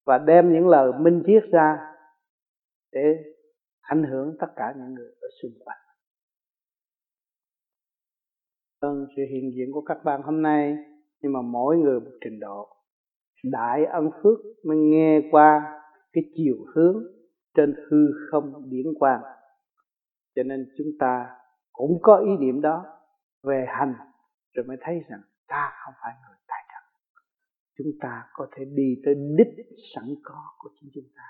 [0.08, 1.78] và đem những lời minh triết ra
[2.92, 3.16] để
[3.82, 5.78] ảnh hưởng tất cả những người ở xung quanh.
[8.80, 10.78] Ơn sự hiện diện của các bạn hôm nay,
[11.22, 12.70] nhưng mà mỗi người một trình độ.
[13.44, 15.82] Đại ân phước mới nghe qua
[16.14, 17.04] cái chiều hướng
[17.56, 19.22] trên hư không điển quang.
[20.36, 21.38] Cho nên chúng ta
[21.72, 22.86] cũng có ý niệm đó
[23.44, 23.94] về hành
[24.54, 26.37] rồi mới thấy rằng ta không phải người
[27.78, 29.66] chúng ta có thể đi tới đích
[29.96, 31.24] sẵn có của chính chúng ta.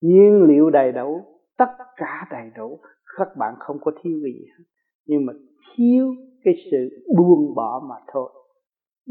[0.00, 1.20] Nhiên liệu đầy đủ,
[1.58, 2.80] tất cả đầy đủ,
[3.18, 4.64] các bạn không có thiếu gì hết.
[5.06, 5.32] Nhưng mà
[5.76, 8.30] thiếu cái sự buông bỏ mà thôi.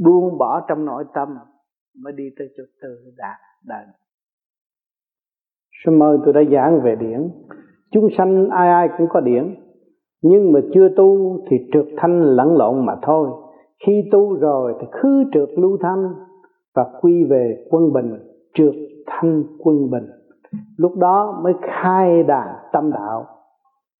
[0.04, 1.30] Buông bỏ trong nội tâm
[2.04, 3.38] mới đi tới chỗ tự đạt
[3.68, 3.88] đền
[5.86, 7.30] Sư mời tôi đã giảng về điển.
[7.92, 9.56] Chúng sanh ai ai cũng có điển,
[10.22, 13.30] Nhưng mà chưa tu thì trượt thanh lẫn lộn mà thôi.
[13.86, 16.14] Khi tu rồi thì khứ trượt lưu thanh.
[16.76, 18.17] Và quy về quân bình,
[18.53, 18.74] Trượt
[19.05, 20.07] thanh quân bình.
[20.78, 23.26] Lúc đó mới khai đàn tâm đạo,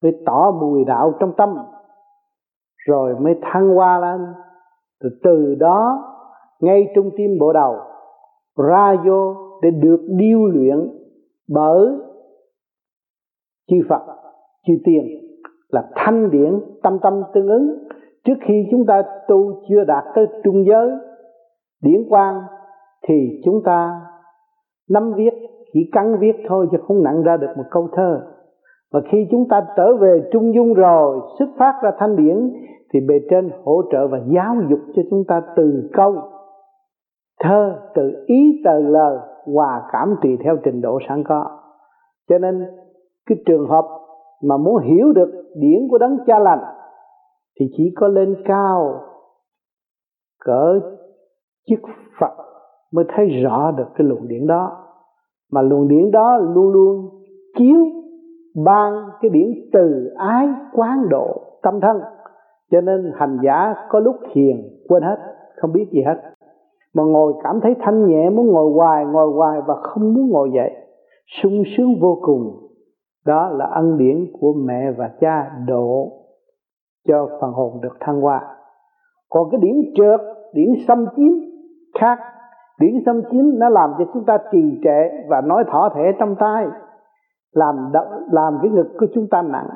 [0.04, 1.58] mới tỏ mùi đạo trong tâm,
[2.88, 4.22] rồi mới thăng hoa lên.
[5.04, 6.04] Từ từ đó,
[6.60, 7.76] ngay trung tim bộ đầu,
[8.58, 10.90] ra vô để được điêu luyện
[11.50, 11.88] bởi
[13.70, 14.02] chư Phật,
[14.68, 15.06] chư tiên,
[15.70, 17.78] là thanh điển tâm tâm tương ứng.
[18.24, 20.92] Trước khi chúng ta tu chưa đạt tới trung giới,
[21.82, 22.42] điển quang
[23.08, 24.02] thì chúng ta
[24.90, 25.34] nắm viết,
[25.74, 28.22] chỉ cắn viết thôi chứ không nặng ra được một câu thơ.
[28.92, 32.52] Và khi chúng ta trở về trung dung rồi, xuất phát ra thanh điển,
[32.94, 36.16] thì bề trên hỗ trợ và giáo dục cho chúng ta từ câu
[37.40, 39.18] thơ, từ ý, từ lời
[39.54, 41.46] hòa cảm tùy theo trình độ sẵn có.
[42.30, 42.66] Cho nên,
[43.26, 43.86] cái trường hợp
[44.44, 46.64] mà muốn hiểu được điển của đấng cha lành,
[47.60, 49.00] thì chỉ có lên cao
[50.46, 50.80] cỡ
[51.70, 51.80] chức
[52.20, 52.51] Phật
[52.94, 54.78] mới thấy rõ được cái luồng điển đó.
[55.52, 57.10] Mà luồng điển đó luôn luôn
[57.58, 57.86] chiếu,
[58.66, 62.02] ban cái điển từ ái, quán độ, tâm thân.
[62.72, 64.56] Cho nên hành giả có lúc thiền
[64.88, 65.18] quên hết,
[65.56, 66.16] không biết gì hết.
[66.96, 70.52] Mà ngồi cảm thấy thanh nhẹ, muốn ngồi hoài ngồi hoài và không muốn ngồi
[70.56, 70.72] dậy,
[71.44, 72.58] sung sướng vô cùng.
[73.26, 76.12] Đó là ân điển của mẹ và cha độ
[77.08, 78.56] cho phần hồn được thăng hoa.
[79.30, 80.22] Còn cái điển trượt,
[80.54, 81.34] điển xâm chiếm
[82.00, 82.20] khác
[82.82, 86.36] điển xâm chiếm nó làm cho chúng ta trì trệ và nói thỏ thể trong
[86.40, 86.66] tai
[87.54, 87.76] làm
[88.32, 89.70] làm cái ngực của chúng ta nặng.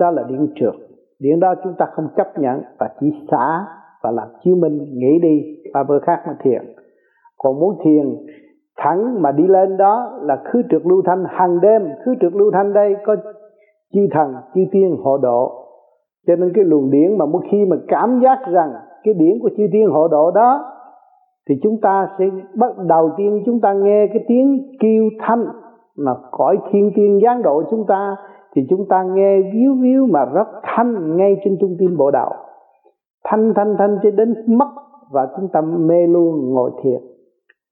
[0.00, 0.74] Đó là điện trượt
[1.20, 3.66] điện đó chúng ta không chấp nhận và chỉ xả
[4.02, 6.62] và làm chiếu minh, nghĩ đi và bữa khác mà thiền.
[7.38, 8.16] Còn muốn thiền
[8.76, 11.24] thẳng mà đi lên đó là khứ trực lưu thanh.
[11.28, 13.16] Hàng đêm khứ trực lưu thanh đây có
[13.92, 15.66] chư thần, chư tiên hộ độ.
[16.26, 18.72] Cho nên cái luồng điển mà một khi mà cảm giác rằng
[19.04, 20.69] cái điển của chư tiên hộ độ đó
[21.48, 22.24] thì chúng ta sẽ
[22.54, 25.46] bắt đầu tiên chúng ta nghe cái tiếng kêu thanh
[25.96, 28.16] mà cõi thiên tiên giáng độ chúng ta,
[28.54, 32.32] thì chúng ta nghe víu víu mà rất thanh ngay trên trung tim bộ đạo.
[33.24, 34.68] Thanh thanh thanh cho đến mất
[35.10, 37.00] và chúng ta mê luôn ngồi thiệt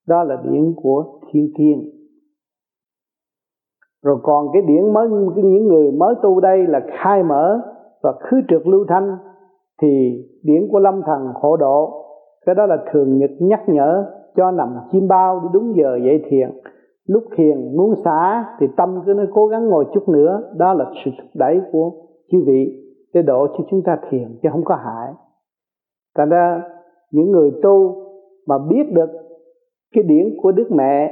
[0.07, 1.99] đó là điển của thiên thiên
[4.03, 7.61] rồi còn cái điển mới những người mới tu đây là khai mở
[8.03, 9.17] và khứ trượt lưu thanh,
[9.81, 12.05] thì điển của lâm thần hộ độ
[12.49, 16.25] cái đó là thường nhật nhắc nhở cho nằm chim bao đi đúng giờ dậy
[16.29, 16.49] thiền.
[17.07, 20.43] Lúc thiền muốn xả thì tâm cứ nó cố gắng ngồi chút nữa.
[20.57, 21.91] Đó là sự thúc đẩy của
[22.31, 22.83] chư vị
[23.13, 25.13] để độ cho chúng ta thiền chứ không có hại.
[26.17, 26.61] Thành ra
[27.11, 27.95] những người tu
[28.47, 29.09] mà biết được
[29.95, 31.11] cái điển của đức mẹ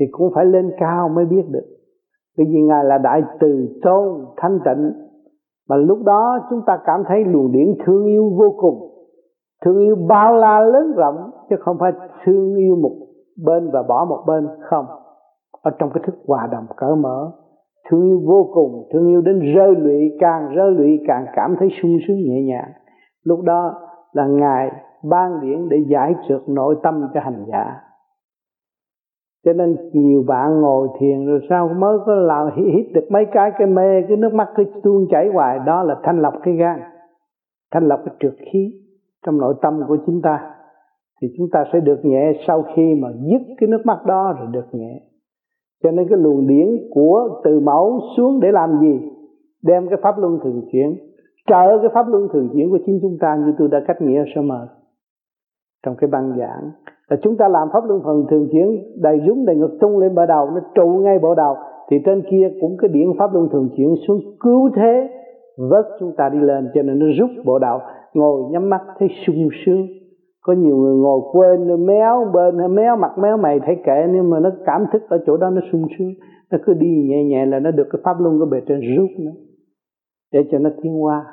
[0.00, 1.66] thì cũng phải lên cao mới biết được.
[2.38, 4.92] Bởi vì ngài là đại từ tôn thanh tịnh
[5.68, 8.87] mà lúc đó chúng ta cảm thấy luồng điển thương yêu vô cùng
[9.64, 11.92] thương yêu bao la lớn rộng, chứ không phải
[12.24, 12.96] thương yêu một
[13.46, 14.86] bên và bỏ một bên, không.
[15.62, 17.32] Ở trong cái thức hòa đồng cởi mở,
[17.90, 21.68] thương yêu vô cùng, thương yêu đến rơi lụy, càng rơi lụy càng cảm thấy
[21.82, 22.72] sung sướng nhẹ nhàng.
[23.24, 23.74] Lúc đó
[24.12, 24.70] là ngài
[25.10, 27.80] ban điển để giải trượt nội tâm cho hành giả.
[29.44, 33.52] Cho nên nhiều bạn ngồi thiền rồi sao mới có làm hít được mấy cái
[33.58, 35.58] cái mê, cái nước mắt cứ tuôn chảy hoài.
[35.66, 36.80] Đó là thanh lọc cái gan,
[37.72, 38.72] thanh lọc cái trượt khí
[39.26, 40.54] trong nội tâm của chúng ta,
[41.22, 44.48] thì chúng ta sẽ được nhẹ sau khi mà dứt cái nước mắt đó rồi
[44.52, 45.00] được nhẹ.
[45.82, 49.00] Cho nên cái luồng điển của từ mẫu xuống để làm gì?
[49.62, 50.96] Đem cái pháp luân thường chuyển,
[51.48, 54.24] trợ cái pháp luân thường chuyển của chính chúng ta như tôi đã cách nghĩa
[54.34, 54.68] sơ mờ.
[55.86, 56.70] Trong cái băng giảng,
[57.08, 60.14] là chúng ta làm pháp luân phần thường chuyển, đầy rúng, đầy ngực, tung lên
[60.14, 61.56] bờ đầu nó trụ ngay bộ đầu
[61.90, 65.17] thì trên kia cũng cái điển pháp luân thường chuyển xuống cứu thế
[65.70, 67.80] vớt chúng ta đi lên, cho nên nó rút bộ đạo.
[68.14, 69.86] Ngồi nhắm mắt thấy sung sướng.
[70.42, 74.40] Có nhiều người ngồi quên méo, bên méo, mặt méo mày thấy kệ nhưng mà
[74.40, 76.08] nó cảm thức ở chỗ đó nó sung sướng.
[76.50, 79.10] Nó cứ đi nhẹ nhẹ là nó được cái pháp luân của bề trên rút
[79.18, 79.30] nữa,
[80.32, 81.24] để cho nó tiến qua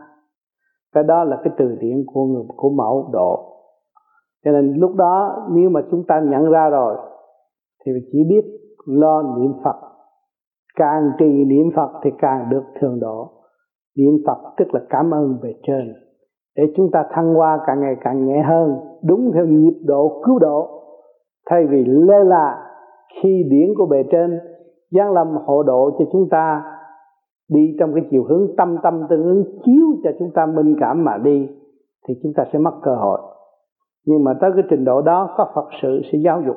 [0.93, 3.51] cái đó là cái từ điển của người, của mẫu độ.
[4.45, 6.95] Cho nên lúc đó, nếu mà chúng ta nhận ra rồi,
[7.85, 8.45] thì chỉ biết
[8.85, 9.75] lo niệm phật.
[10.75, 13.31] Càng trì niệm phật thì càng được thường độ
[13.97, 15.93] niệm phật, tức là cảm ơn về trên,
[16.57, 20.39] để chúng ta thăng hoa càng ngày càng nhẹ hơn, đúng theo nhịp độ cứu
[20.39, 20.81] độ.
[21.49, 22.71] Thay vì lơ là
[23.21, 24.39] khi điển của bề trên,
[24.91, 26.63] giáng lâm hộ độ cho chúng ta
[27.49, 31.03] đi trong cái chiều hướng tâm tâm tương ứng chiếu cho chúng ta minh cảm
[31.03, 31.47] mà đi,
[32.07, 33.19] thì chúng ta sẽ mất cơ hội.
[34.05, 36.55] Nhưng mà tới cái trình độ đó, có Phật sự sẽ giáo dục.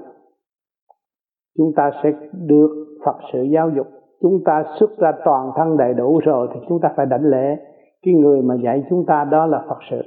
[1.58, 3.86] Chúng ta sẽ được Phật sự giáo dục
[4.22, 7.56] chúng ta xuất ra toàn thân đầy đủ rồi thì chúng ta phải đảnh lễ.
[8.02, 10.02] Cái người mà dạy chúng ta đó là Phật sự,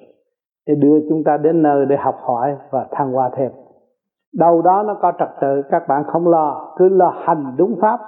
[0.68, 3.52] để đưa chúng ta đến nơi để học hỏi và thăng hoa thêm.
[4.38, 8.00] Đâu đó nó có trật tự, các bạn không lo, cứ lo hành đúng pháp.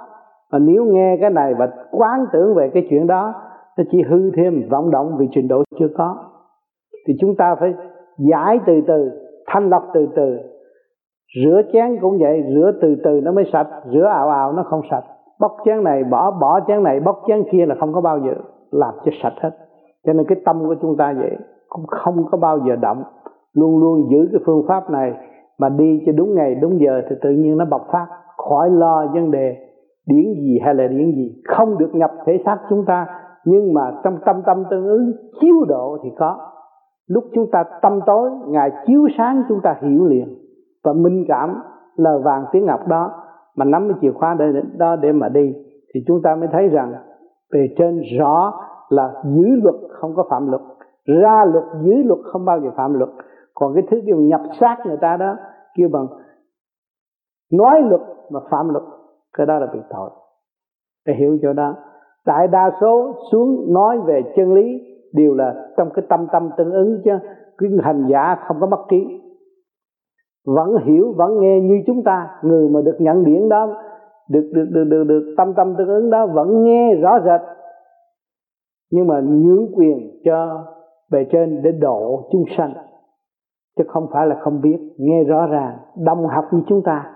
[0.52, 3.34] Mà nếu nghe cái này và quán tưởng về cái chuyện đó,
[3.78, 6.16] nó chỉ hư thêm vọng động vì trình độ chưa có.
[7.08, 7.74] Thì chúng ta phải
[8.18, 9.10] giải từ từ,
[9.46, 10.38] thanh lọc từ từ.
[11.44, 14.80] Rửa chén cũng vậy, rửa từ từ nó mới sạch, rửa ảo ảo nó không
[14.90, 15.04] sạch
[15.40, 18.32] bóc chén này, bỏ bỏ chén này, bóc chén kia là không có bao giờ
[18.70, 19.50] làm cho sạch hết.
[20.06, 21.36] Cho nên cái tâm của chúng ta vậy,
[21.68, 23.02] cũng không có bao giờ động.
[23.54, 25.12] Luôn luôn giữ cái phương pháp này
[25.58, 28.06] mà đi cho đúng ngày, đúng giờ thì tự nhiên nó bộc phát.
[28.36, 29.56] Khỏi lo vấn đề
[30.06, 31.42] điển gì hay là điển gì.
[31.48, 33.06] Không được nhập thể xác chúng ta,
[33.44, 36.36] nhưng mà trong tâm tâm tương ứng chiếu độ thì có.
[37.08, 40.34] Lúc chúng ta tâm tối, ngài chiếu sáng chúng ta hiểu liền.
[40.84, 41.62] Và minh cảm
[41.96, 43.10] lời vàng tiếng ngọc đó
[43.56, 44.46] mà nắm cái chìa khóa để
[44.78, 45.54] đó để mà đi,
[45.94, 46.92] thì chúng ta mới thấy rằng
[47.52, 50.62] về trên rõ là giữ luật không có phạm luật,
[51.06, 53.10] ra luật giữ luật không bao giờ phạm luật.
[53.54, 55.36] Còn cái thứ kêu nhập xác người ta đó,
[55.76, 56.06] kêu bằng
[57.52, 58.00] nói luật
[58.30, 58.84] mà phạm luật,
[59.38, 60.10] cái đó là bị tội.
[61.06, 61.74] Để hiểu chỗ đó.
[62.26, 64.80] Đại đa số xuống nói về chân lý,
[65.12, 67.10] đều là trong cái tâm tâm tương ứng chứ,
[67.58, 69.23] cái hành giả không có mất trí
[70.46, 72.28] vẫn hiểu vẫn nghe như chúng ta.
[72.42, 73.66] Người mà được nhận điển đó
[74.28, 77.40] được được được được, được tâm tâm tương ứng đó vẫn nghe rõ rệt.
[78.92, 80.64] Nhưng mà nhường quyền cho
[81.10, 82.74] bề trên để độ chúng sanh.
[83.78, 87.10] Chứ không phải là không biết nghe rõ ràng đồng học như chúng ta.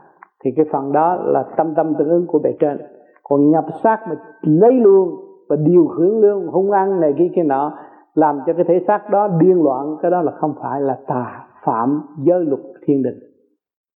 [0.44, 2.78] Thì cái phần đó là tâm tâm tương ứng của bề trên.
[3.22, 5.08] Còn nhập xác mà lấy luôn
[5.48, 7.78] và điều hướng luôn hung ăn này kia kia nọ
[8.14, 11.47] làm cho cái thể xác đó điên loạn cái đó là không phải là tà
[11.68, 13.18] phạm giới luật thiên đình,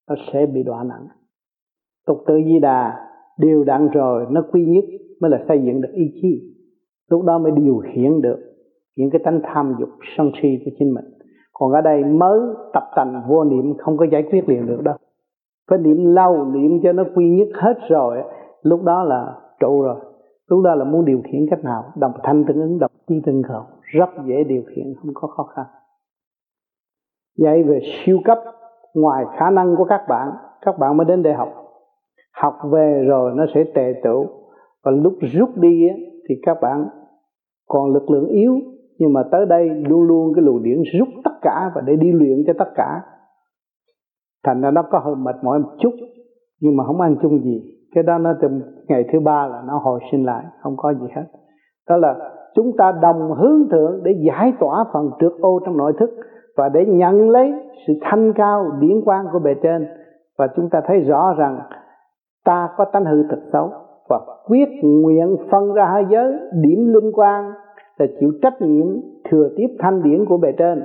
[0.09, 1.07] nó sẽ bị đọa nặng.
[2.07, 3.09] Tục tự di đà
[3.39, 4.85] đều đặn rồi, nó quy nhất
[5.21, 6.55] mới là xây dựng được ý chí.
[7.11, 8.39] Lúc đó mới điều khiển được
[8.97, 11.05] những cái tánh tham dục sân si của chính mình.
[11.53, 12.41] Còn ở đây mới
[12.73, 14.97] tập tành vô niệm, không có giải quyết liền được đâu.
[15.71, 18.23] Phải niệm lâu niệm cho nó quy nhất hết rồi,
[18.63, 19.97] lúc đó là trụ rồi.
[20.51, 21.85] Lúc đó là muốn điều khiển cách nào?
[21.97, 25.43] Đồng thanh tương ứng, đồng chi tương cầu rất dễ điều khiển, không có khó
[25.43, 25.67] khăn
[27.39, 28.39] vậy về siêu cấp,
[28.95, 30.29] ngoài khả năng của các bạn
[30.63, 31.49] các bạn mới đến để học.
[32.43, 34.27] Học về rồi nó sẽ tệ tựu.
[34.85, 35.89] Và lúc rút đi
[36.29, 36.89] thì các bạn
[37.69, 38.55] còn lực lượng yếu.
[38.99, 42.13] Nhưng mà tới đây luôn luôn cái lùi điển rút tất cả và để đi
[42.13, 43.01] luyện cho tất cả.
[44.45, 45.93] Thành ra nó có hơi mệt mỏi một chút,
[46.61, 47.63] nhưng mà không ăn chung gì.
[47.95, 48.49] Cái đó nó từ
[48.89, 51.25] ngày thứ ba là nó hồi sinh lại, không có gì hết.
[51.89, 52.15] Đó là
[52.55, 56.11] chúng ta đồng hướng thượng để giải tỏa phần trượt ô trong nội thức
[56.57, 57.53] và để nhận lấy
[57.87, 59.87] sự thanh cao, điển quang của bề trên.
[60.39, 61.61] Và chúng ta thấy rõ rằng,
[62.45, 63.71] ta có tánh hư tật xấu.
[64.09, 67.53] Và quyết nguyện phân ra hai giới, điểm linh quang
[67.99, 68.87] là chịu trách nhiệm
[69.31, 70.83] thừa tiếp thanh điển của bề trên.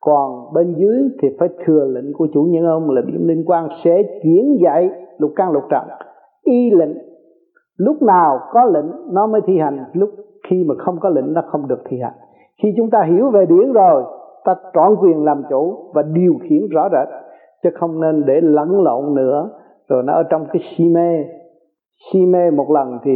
[0.00, 3.68] Còn bên dưới thì phải thừa lệnh của chủ nhân ông là điểm linh quang
[3.84, 5.82] sẽ chuyển dạy lục căn lục trần.
[6.42, 6.96] Y lệnh,
[7.76, 9.84] lúc nào có lệnh, nó mới thi hành.
[9.92, 10.10] Lúc
[10.48, 12.14] khi mà không có lệnh, nó không được thi hành.
[12.62, 14.04] Khi chúng ta hiểu về điển rồi
[14.44, 17.08] ta trọn quyền làm chủ và điều khiển rõ rệt,
[17.62, 19.50] chứ không nên để lẫn lộn nữa.
[19.88, 21.24] Rồi nó ở trong cái si mê.
[22.12, 23.12] Si mê một lần thì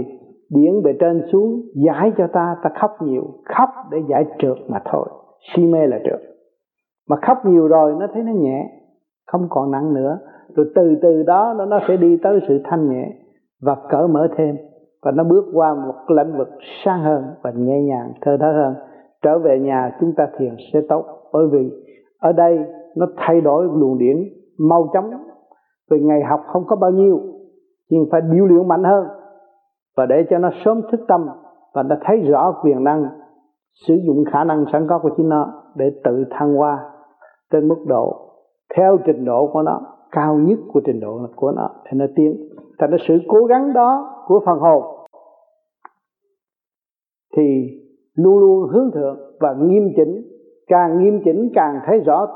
[0.50, 2.56] điển bề trên xuống, giải cho ta.
[2.62, 3.22] Ta khóc nhiều.
[3.44, 5.06] Khóc để giải trượt mà thôi.
[5.54, 6.20] Si mê là trượt.
[7.08, 8.70] Mà khóc nhiều rồi, nó thấy nó nhẹ.
[9.26, 10.18] Không còn nặng nữa.
[10.56, 13.08] Rồi từ từ đó, nó sẽ đi tới sự thanh nhẹ
[13.62, 14.56] và cởi mở thêm.
[15.02, 16.48] Và nó bước qua một lĩnh vực
[16.84, 18.74] sang hơn và nhẹ nhàng, thơ thớ hơn.
[19.22, 21.70] Trở về nhà, chúng ta thiền sẽ tốt bởi vì
[22.18, 22.58] ở đây
[22.96, 24.16] nó thay đổi luồng điển,
[24.58, 25.10] mau chóng.
[25.90, 27.20] Vì ngày học không có bao nhiêu,
[27.90, 29.06] nhưng phải điều luyện mạnh hơn.
[29.96, 31.28] Và để cho nó sớm thức tâm
[31.74, 33.04] và nó thấy rõ quyền năng,
[33.86, 36.90] sử dụng khả năng sẵn có của chính nó để tự thăng hoa
[37.52, 38.16] trên mức độ
[38.76, 42.36] theo trình độ của nó, cao nhất của trình độ của nó thì nó tiến.
[42.78, 44.82] Thành ra sự cố gắng đó của phần hồn
[47.36, 47.42] thì
[48.14, 50.37] luôn luôn hướng thượng và nghiêm chỉnh
[50.68, 52.26] càng nghiêm chỉnh, càng thấy rõ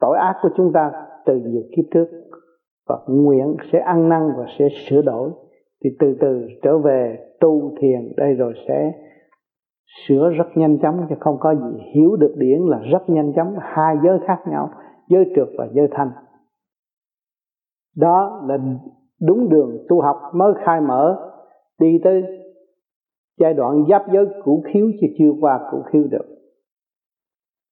[0.00, 0.92] tội ác của chúng ta
[1.26, 2.06] từ nhiều kiếp trước.
[2.88, 5.30] Và nguyện sẽ ăn năn và sẽ sửa đổi.
[5.84, 8.92] Thì từ từ trở về tu thiền đây rồi sẽ
[10.06, 13.54] sửa rất nhanh chóng, chứ không có gì hiểu được điển là rất nhanh chóng.
[13.60, 14.70] Hai giới khác nhau,
[15.08, 16.10] giới trượt và giới thanh.
[17.96, 18.58] Đó là
[19.20, 21.30] đúng đường tu học mới khai mở.
[21.80, 22.22] Đi tới
[23.40, 26.37] giai đoạn giáp giới cũ khiếu, chứ chưa qua cũ khiếu được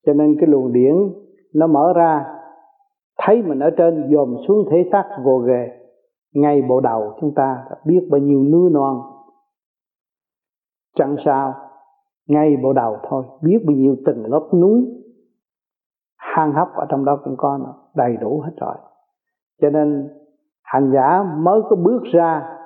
[0.06, 0.94] cho nên cái luồng điển
[1.54, 2.26] nó mở ra,
[3.18, 5.68] thấy mình ở trên, dòm xuống thể xác vô ghề
[6.34, 9.00] ngay bộ đầu chúng ta biết bao nhiêu núi non
[10.96, 11.54] chẳng sao,
[12.28, 14.86] ngay bộ đầu thôi, biết bao nhiêu từng lớp núi.
[16.16, 17.58] Hang hấp ở trong đó cũng có
[17.94, 18.74] đầy đủ hết rồi.
[19.62, 20.08] Cho nên
[20.62, 22.58] hành giả mới có bước ra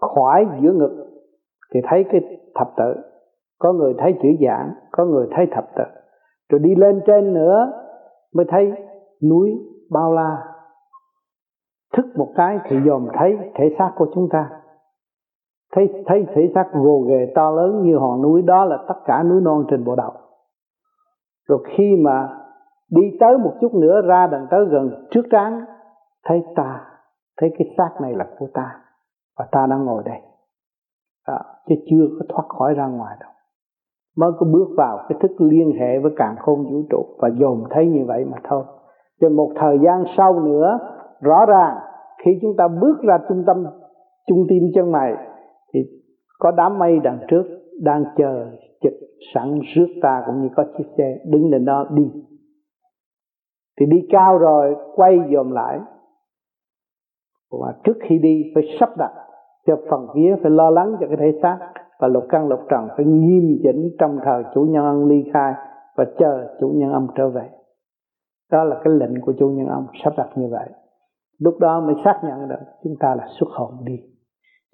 [0.00, 1.06] khỏi giữa ngực,
[1.74, 2.20] thì thấy cái
[2.54, 2.94] thập tự.
[3.58, 5.84] Có người thấy chữ giảng, có người thấy thập tự
[6.48, 7.72] rồi đi lên trên nữa
[8.34, 8.72] mới thấy
[9.30, 9.50] núi
[9.90, 10.44] bao la.
[11.96, 14.50] Thức một cái thì dòm thấy thể xác của chúng ta.
[15.72, 19.22] Thấy thấy thể xác gồ ghề to lớn như hòn núi đó là tất cả
[19.22, 20.12] núi non trên bộ đầu
[21.48, 22.28] rồi khi mà
[22.90, 25.64] đi tới một chút nữa ra đằng tới gần trước trán
[26.24, 26.84] thấy ta
[27.40, 28.80] thấy cái xác này là của ta
[29.38, 30.20] và ta đang ngồi đây.
[31.28, 31.38] Đó,
[31.68, 33.30] chứ chưa có thoát khỏi ra ngoài đâu
[34.18, 37.04] mới có bước vào cái thức liên hệ với càng khôn vũ trụ.
[37.18, 38.64] Và dồn thấy như vậy mà thôi.
[39.20, 40.78] Cho một thời gian sau nữa,
[41.20, 41.76] rõ ràng
[42.24, 43.66] khi chúng ta bước ra trung tâm,
[44.28, 45.14] trung tim chân mày,
[45.74, 45.80] thì
[46.38, 47.42] có đám mây đằng trước
[47.82, 48.46] đang chờ
[48.80, 48.92] chực
[49.34, 52.10] sẵn rước ta cũng như có chiếc xe đứng lên đó đi.
[53.80, 55.80] Thì đi cao rồi, quay dòm lại.
[57.60, 59.12] Và trước khi đi, phải sắp đặt
[59.66, 61.58] cho phần vía phải lo lắng cho cái thể xác
[62.00, 65.54] và lục căn lục trần phải nghiêm chỉnh trong thời chủ nhân âm ly khai
[65.96, 67.48] và chờ chủ nhân âm trở về.
[68.52, 70.68] Đó là cái lệnh của chủ nhân âm sắp đặt như vậy.
[71.38, 73.96] Lúc đó mới xác nhận được chúng ta là xuất hồn đi.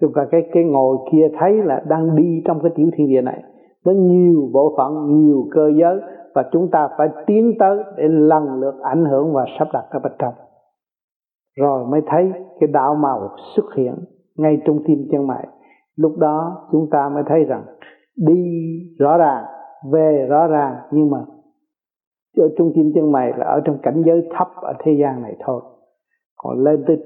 [0.01, 3.21] Chúng ta cái cái ngồi kia thấy là đang đi trong cái tiểu thiên địa
[3.21, 3.43] này.
[3.85, 5.99] Nó nhiều bộ phận, nhiều cơ giới
[6.35, 9.99] và chúng ta phải tiến tới để lần lượt ảnh hưởng và sắp đặt ở
[9.99, 10.33] bên trong
[11.55, 13.95] rồi mới thấy cái đạo màu xuất hiện
[14.37, 15.47] ngay trong tim chân mày
[15.97, 17.63] lúc đó chúng ta mới thấy rằng
[18.15, 18.43] đi
[18.99, 19.43] rõ ràng,
[19.91, 21.17] về rõ ràng, nhưng mà
[22.37, 25.35] ở trung tim chân mày là ở trong cảnh giới thấp ở thế gian này
[25.39, 25.61] thôi.
[26.43, 26.97] Còn lên tới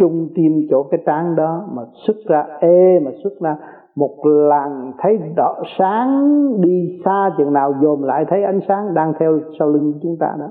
[0.00, 3.56] trung tim chỗ cái trán đó mà xuất ra, ê, mà xuất ra
[3.96, 9.12] một làn thấy đỏ sáng, đi xa chừng nào dồn lại thấy ánh sáng đang
[9.18, 10.48] theo sau lưng chúng ta đó.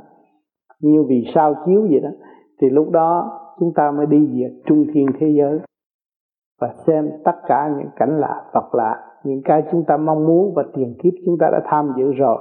[0.81, 2.09] Như vì sao chiếu vậy đó.
[2.61, 5.59] Thì lúc đó chúng ta mới đi về trung thiên thế giới
[6.61, 10.53] và xem tất cả những cảnh lạ, vật lạ, những cái chúng ta mong muốn
[10.55, 12.37] và tiền kiếp chúng ta đã tham dự rồi.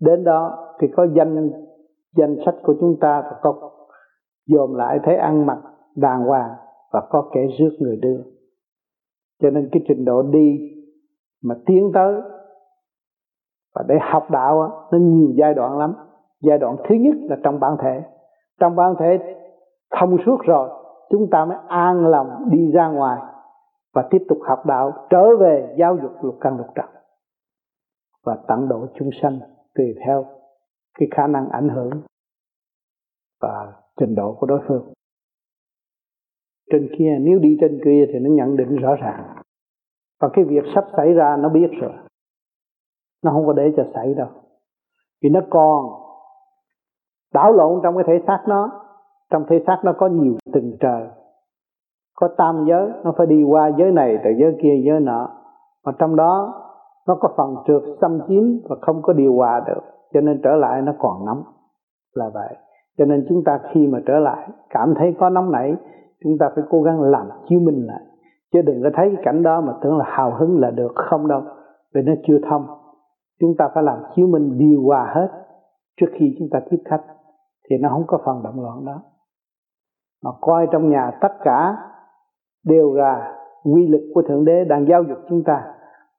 [0.00, 1.50] Đến đó thì có danh
[2.16, 3.70] danh sách của chúng ta và có
[4.46, 5.58] dồn lại thấy ăn mặc
[5.96, 6.50] đàng hoàng
[6.92, 8.20] và có kẻ rước người đưa.
[9.42, 10.58] Cho nên cái trình độ đi
[11.44, 12.14] mà tiến tới
[13.74, 15.94] và để học đạo nó nhiều giai đoạn lắm.
[16.42, 18.02] Giai đoạn thứ nhất là trong bản thể.
[18.60, 19.18] Trong bản thể
[20.00, 20.68] thông suốt rồi,
[21.10, 23.20] chúng ta mới an lòng đi ra ngoài
[23.96, 26.86] và tiếp tục học đạo trở về giáo dục lục căn lục trần
[28.24, 29.38] và tận độ chúng sanh
[29.74, 30.24] tùy theo
[30.98, 31.90] cái khả năng ảnh hưởng
[33.40, 34.92] và trình độ của đối phương.
[36.70, 39.36] Trên kia, nếu đi trên kia thì nó nhận định rõ ràng.
[40.20, 41.92] Và cái việc sắp xảy ra nó biết rồi.
[43.22, 44.28] Nó không có để cho xảy đâu.
[45.22, 45.86] Vì nó còn
[47.34, 48.82] đảo lộn trong cái thể xác nó.
[49.30, 51.08] Trong thể xác nó có nhiều tình trời
[52.16, 55.28] có tam giới, nó phải đi qua giới này từ giới kia, giới nọ.
[55.84, 56.54] Mà trong đó,
[57.08, 59.80] nó có phần trượt xâm chiếm và không có điều hòa được.
[60.14, 61.42] Cho nên trở lại nó còn nóng.
[62.14, 62.56] Là vậy.
[62.98, 65.76] Cho nên chúng ta khi mà trở lại, cảm thấy có nóng nảy,
[66.24, 68.00] chúng ta phải cố gắng làm chiếu minh lại.
[68.52, 70.92] Chứ đừng có thấy cảnh đó mà tưởng là hào hứng là được.
[70.94, 71.42] Không đâu.
[71.94, 72.66] Vì nó chưa thông.
[73.40, 75.28] Chúng ta phải làm chiếu minh điều hòa hết
[76.00, 77.02] trước khi chúng ta tiếp khách.
[77.70, 79.02] Thì nó không có phần động loạn đó.
[80.24, 81.76] Mà coi trong nhà tất cả
[82.66, 83.32] đều là
[83.64, 85.62] quy lực của thượng đế đang giáo dục chúng ta,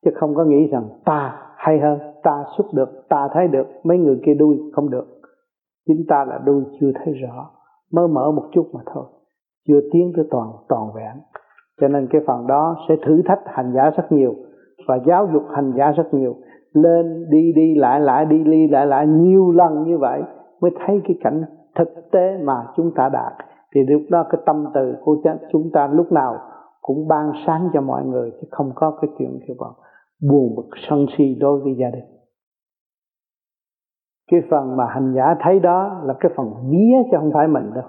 [0.06, 3.98] chứ không có nghĩ rằng ta hay hơn, ta xuất được, ta thấy được, mấy
[3.98, 5.08] người kia đuôi không được.
[5.88, 7.50] Chính ta là đuôi chưa thấy rõ,
[7.94, 9.04] mới mở một chút mà thôi,
[9.68, 11.24] chưa tiến tới toàn toàn vẹn.
[11.82, 14.36] Cho nên cái phần đó sẽ thử thách hành giả rất nhiều
[14.88, 16.36] và giáo dục hành giả rất nhiều.
[16.74, 20.22] Lên đi đi, lại lại, đi đi, lại lại nhiều lần như vậy
[20.62, 21.44] mới thấy cái cảnh
[21.76, 23.34] thực tế mà chúng ta đạt
[23.76, 25.18] thì lúc đó cái tâm từ của
[25.52, 26.38] chúng ta lúc nào
[26.82, 29.74] cũng ban sáng cho mọi người, chứ không có cái chuyện kiểu bằng
[30.30, 32.06] buồn bực, sân si đối với gia đình.
[34.32, 37.74] Cái phần mà hành giả thấy đó là cái phần vía chứ không phải mình
[37.74, 37.84] đâu.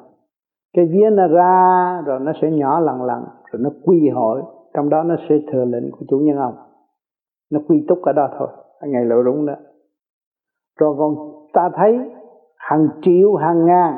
[0.76, 4.42] Cái vía nó ra rồi nó sẽ nhỏ lần lần rồi nó quy hội.
[4.74, 6.54] Trong đó nó sẽ thừa lệnh của chủ nhân ông.
[7.52, 8.48] Nó quy túc ở đó thôi
[8.82, 9.54] ngày lộ đúng đó.
[10.80, 11.14] Rồi còn
[11.52, 11.98] ta thấy
[12.56, 13.96] hàng triệu, hàng ngàn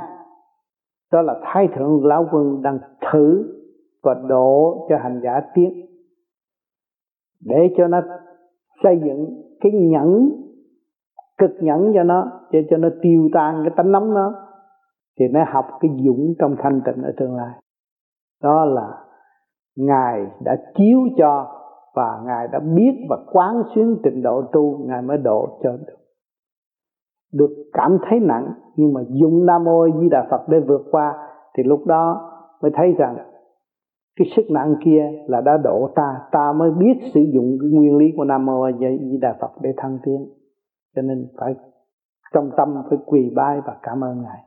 [1.13, 2.79] đó là thái thượng lão quân đang
[3.13, 3.57] thử
[4.03, 5.87] và độ cho hành giả tiến
[7.45, 8.01] để cho nó
[8.83, 10.31] xây dựng cái nhẫn,
[11.39, 14.35] cực nhẫn cho nó, để cho nó tiêu tan cái tánh nóng nó
[15.19, 17.61] thì nó học cái dũng trong thanh tịnh ở tương lai.
[18.43, 19.05] Đó là
[19.77, 21.57] ngài đã chiếu cho
[21.95, 25.97] và ngài đã biết và quán xuyến trình độ tu, ngài mới độ cho được
[27.33, 31.28] được cảm thấy nặng, nhưng mà dùng nam mô di đà phật để vượt qua,
[31.55, 32.31] thì lúc đó
[32.62, 33.16] mới thấy rằng
[34.16, 37.97] cái sức nặng kia là đã độ ta ta mới biết sử dụng cái nguyên
[37.97, 40.26] lý của nam mô di đà phật để thăng tiến.
[40.97, 41.55] Cho nên phải,
[42.35, 44.45] trong tâm phải quỳ bái và cảm ơn ngài.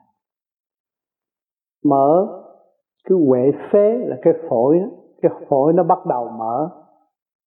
[1.86, 2.28] Mở
[3.10, 4.80] cái huệ phế là cái phổi
[5.22, 6.70] cái phổi nó bắt đầu mở.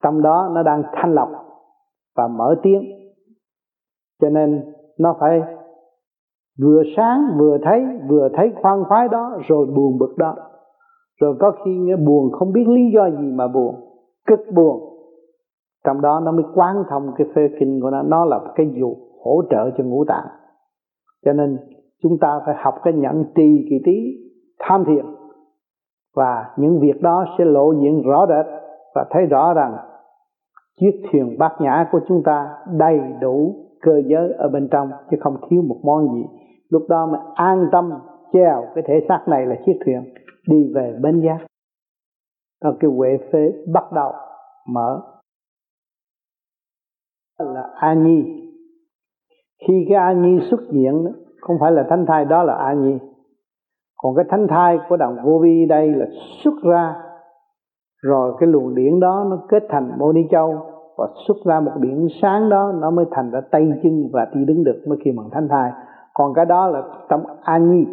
[0.03, 1.29] Trong đó nó đang thanh lọc
[2.17, 2.83] và mở tiếng.
[4.21, 5.41] Cho nên nó phải
[6.63, 10.37] vừa sáng, vừa thấy vừa thấy khoan khoái đó, rồi buồn bực đó.
[11.21, 13.75] Rồi có khi nghe buồn, không biết lý do gì mà buồn,
[14.27, 14.93] cực buồn.
[15.85, 18.03] Trong đó nó mới quán thông cái phê kinh của nó.
[18.03, 20.27] Nó là cái dù hỗ trợ cho ngũ tạng.
[21.25, 21.59] Cho nên
[22.03, 23.97] chúng ta phải học cái nhận trì kỳ tí,
[24.59, 25.07] tham thiền.
[26.17, 28.47] Và những việc đó sẽ lộ diện rõ rệt
[28.95, 29.77] và thấy rõ rằng
[30.81, 35.17] chiếc thuyền bát nhã của chúng ta đầy đủ cơ giới ở bên trong, chứ
[35.21, 36.25] không thiếu một món gì.
[36.69, 37.93] Lúc đó mà an tâm
[38.33, 40.15] treo cái thể xác này là chiếc thuyền,
[40.49, 41.39] đi về bên giác.
[42.65, 44.13] Đó cái huệ phế bắt đầu
[44.69, 45.03] mở.
[47.39, 48.25] Là a nhi.
[49.67, 51.07] Khi cái a nhi xuất hiện,
[51.41, 52.99] không phải là thánh thai, đó là a nhi.
[53.97, 56.07] Còn cái thánh thai của đồng vô vi đây là
[56.45, 56.95] xuất ra,
[58.03, 61.73] rồi cái luồng điển đó nó kết thành mô ni châu và xuất ra một
[61.81, 65.11] điểm sáng đó, nó mới thành ra tay chân và đi đứng được mới khi
[65.17, 65.73] bằng thánh thai.
[66.15, 67.85] Còn cái đó là trong a nhi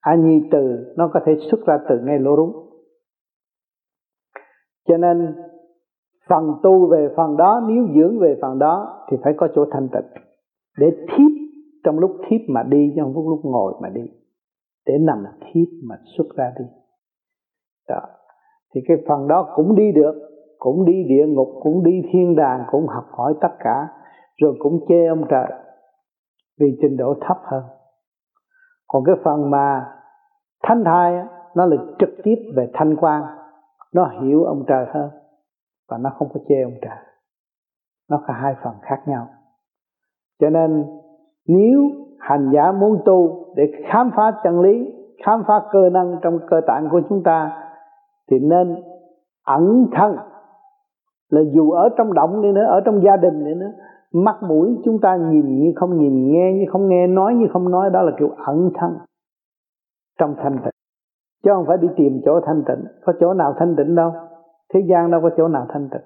[0.00, 2.52] a nhi từ, nó có thể xuất ra từ ngay lỗ rúng.
[4.88, 5.34] Cho nên,
[6.28, 9.88] phần tu về phần đó, nếu dưỡng về phần đó, thì phải có chỗ thanh
[9.88, 10.22] tịnh.
[10.78, 11.30] Để thiếp,
[11.84, 14.10] trong lúc thiếp mà đi trong lúc ngồi mà đi.
[14.86, 16.64] Để nằm thiếp mà xuất ra đi.
[17.88, 18.00] Đó.
[18.74, 20.14] Thì cái phần đó cũng đi được
[20.58, 23.88] cũng đi địa ngục, cũng đi thiên đàng, cũng học hỏi tất cả,
[24.36, 25.52] rồi cũng chê ông trời
[26.60, 27.62] vì trình độ thấp hơn.
[28.88, 29.86] Còn cái phần mà
[30.62, 33.22] thanh thai nó là trực tiếp về thanh quan,
[33.94, 35.10] nó hiểu ông trời hơn
[35.90, 36.98] và nó không có chê ông trời.
[38.10, 39.26] Nó có hai phần khác nhau.
[40.40, 40.84] Cho nên,
[41.48, 41.80] nếu
[42.18, 44.94] hành giả muốn tu để khám phá chân lý,
[45.26, 47.62] khám phá cơ năng trong cơ tạng của chúng ta,
[48.30, 48.82] thì nên
[49.44, 50.16] ẩn thân
[51.30, 53.72] là dù ở trong động đi nữa, ở trong gia đình đi nữa
[54.12, 57.70] mắt mũi chúng ta nhìn như không nhìn, nghe như không nghe, nói như không
[57.70, 58.90] nói, đó là kiểu ẩn thân
[60.18, 60.72] trong thanh tịnh.
[61.44, 62.84] Chứ không phải đi tìm chỗ thanh tịnh.
[63.04, 64.12] Có chỗ nào thanh tịnh đâu?
[64.74, 66.02] Thế gian đâu có chỗ nào thanh tịnh.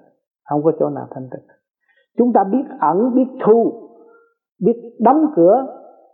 [0.49, 1.41] Không có chỗ nào thanh tịnh.
[2.17, 3.73] Chúng ta biết ẩn, biết thu,
[4.65, 5.65] biết đóng cửa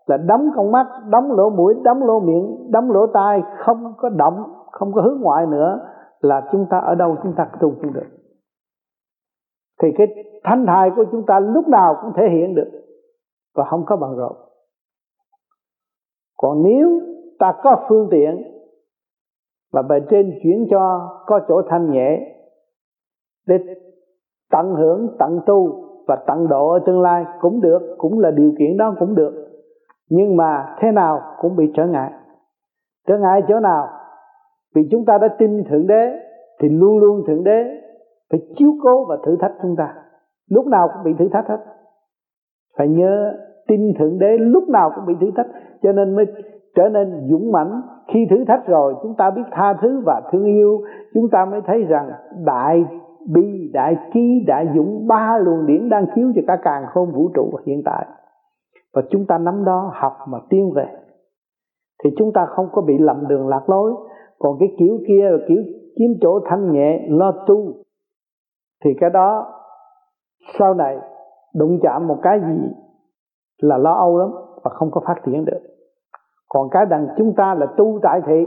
[0.05, 4.09] là đóng con mắt, đóng lỗ mũi, đóng lỗ miệng, đóng lỗ tai, không có
[4.09, 5.79] động, không có hướng ngoại nữa,
[6.21, 8.18] là chúng ta ở đâu chúng ta tu cũng được
[9.83, 10.07] thì cái
[10.43, 12.69] thanh thai của chúng ta lúc nào cũng thể hiện được
[13.55, 14.35] và không có bằng rộn.
[16.37, 16.99] Còn nếu
[17.39, 18.43] ta có phương tiện
[19.73, 22.35] và bề trên chuyển cho có chỗ thanh nhẹ
[23.47, 23.55] để
[24.51, 28.53] tận hưởng, tận tu và tận độ ở tương lai cũng được, cũng là điều
[28.59, 29.47] kiện đó cũng được.
[30.09, 32.11] Nhưng mà thế nào cũng bị trở ngại.
[33.07, 33.87] Trở ngại chỗ nào?
[34.75, 36.19] Vì chúng ta đã tin thượng đế
[36.59, 37.63] thì luôn luôn thượng đế
[38.31, 39.93] phải chiếu cố và thử thách chúng ta.
[40.49, 41.59] Lúc nào cũng bị thử thách hết.
[42.77, 43.33] Phải nhớ,
[43.67, 45.47] tin thượng đế lúc nào cũng bị thử thách,
[45.83, 46.25] cho nên mới
[46.75, 47.81] trở nên dũng mãnh.
[48.07, 50.79] Khi thử thách rồi, chúng ta biết tha thứ và thương yêu.
[51.13, 52.11] Chúng ta mới thấy rằng
[52.45, 52.85] đại
[53.33, 57.29] bi, đại trí, đại dũng, ba luồng điển đang chiếu cho cả càng khôn vũ
[57.35, 58.05] trụ hiện tại.
[58.93, 60.87] Và chúng ta nắm đó, học mà tiến về.
[62.03, 63.91] Thì chúng ta không có bị lầm đường lạc lối.
[64.39, 65.63] Còn cái kiểu kia là kiểu
[65.95, 67.73] kiếm chỗ thanh nhẹ, lo tu
[68.83, 69.55] thì cái đó,
[70.59, 70.97] sau này
[71.55, 72.69] đụng chạm một cái gì
[73.57, 74.29] là lo âu lắm
[74.63, 75.59] và không có phát triển được.
[76.49, 78.45] Còn cái đằng chúng ta là tu tại thị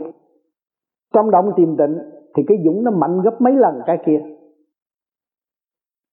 [1.14, 1.98] trong động tìm tịnh,
[2.36, 4.20] thì cái dũng nó mạnh gấp mấy lần cái kia.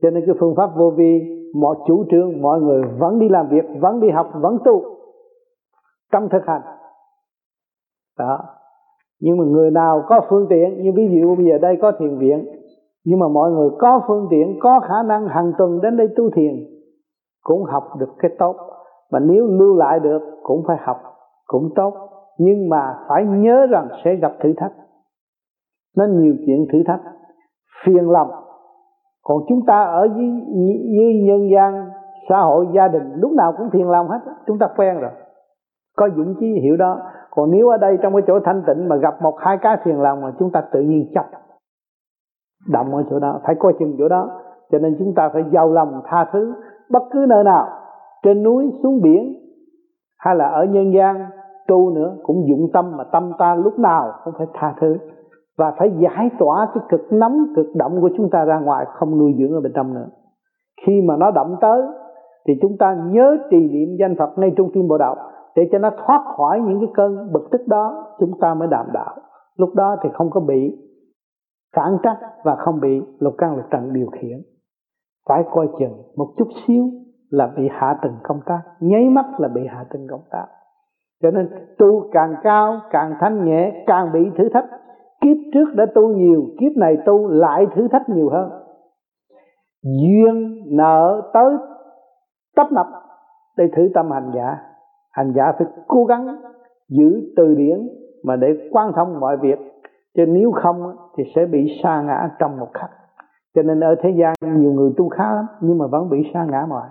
[0.02, 1.22] Cho nên cái phương pháp vô vi,
[1.56, 4.84] mọi chủ trương, mọi người vẫn đi làm việc, vẫn đi học, vẫn tu
[6.12, 6.62] trong thực hành.
[8.20, 8.40] Đó.
[9.20, 12.18] Nhưng mà người nào có phương tiện, như ví dụ bây giờ đây có thiền
[12.18, 12.59] viện
[13.06, 16.30] nhưng mà mọi người có phương tiện có khả năng hàng tuần đến đây tu
[16.30, 16.54] thiền
[17.44, 18.56] cũng học được cái tốt.
[19.12, 20.98] Mà nếu lưu lại được cũng phải học
[21.48, 21.94] cũng tốt.
[22.38, 24.72] Nhưng mà phải nhớ rằng sẽ gặp thử thách.
[25.98, 27.02] Nên nhiều chuyện thử thách.
[27.86, 28.32] Phiền lòng.
[29.24, 30.44] Còn chúng ta ở với,
[30.98, 31.90] với nhân gian
[32.30, 34.20] xã hội gia đình lúc nào cũng phiền lòng hết.
[34.48, 35.12] Chúng ta quen rồi.
[35.98, 37.00] Có dũng chí hiểu đó.
[37.32, 40.02] Còn nếu ở đây trong cái chỗ thanh tịnh mà gặp một hai cái phiền
[40.02, 41.26] lòng mà chúng ta tự nhiên chấp
[42.68, 44.30] động ở chỗ đó, phải coi chừng chỗ đó.
[44.72, 46.54] Cho nên chúng ta phải giàu lòng tha thứ,
[46.90, 47.68] bất cứ nơi nào,
[48.24, 49.34] trên núi, xuống biển,
[50.18, 51.26] hay là ở nhân gian,
[51.68, 54.98] tu nữa, cũng dụng tâm mà tâm ta lúc nào cũng phải tha thứ.
[55.58, 59.18] Và phải giải tỏa cái cực nóng, cực động của chúng ta ra ngoài, không
[59.18, 60.08] nuôi dưỡng ở bên trong nữa.
[60.88, 61.82] Khi mà nó động tới,
[62.48, 65.16] thì chúng ta nhớ trì niệm danh Phật ngay trong tim bộ đạo,
[65.56, 68.86] để cho nó thoát khỏi những cái cơn bực tức đó, chúng ta mới đảm
[68.94, 69.16] đạo.
[69.58, 70.78] Lúc đó thì không có bị
[71.76, 74.42] phản trắc và không bị lục căn lục trần điều khiển.
[75.30, 76.90] Phải coi chừng một chút xíu
[77.30, 80.46] là bị hạ tầng công tác, nháy mắt là bị hạ tầng công tác.
[81.22, 84.66] Cho nên tu càng cao, càng thanh nhẹ, càng bị thử thách.
[85.22, 88.50] Kiếp trước đã tu nhiều, kiếp này tu lại thử thách nhiều hơn.
[89.84, 91.58] Duyên nợ tới
[92.56, 92.88] tấp nập
[93.58, 94.58] để thử tâm hành giả.
[95.12, 96.28] Hành giả phải cố gắng
[96.90, 97.90] giữ từ điển
[98.24, 99.60] mà để quan thông mọi việc
[100.18, 102.90] chứ nếu không thì sẽ bị sa ngã trong một khắc.
[103.56, 106.46] Cho nên ở thế gian nhiều người tu khá lắm, nhưng mà vẫn bị sa
[106.46, 106.88] ngã mọi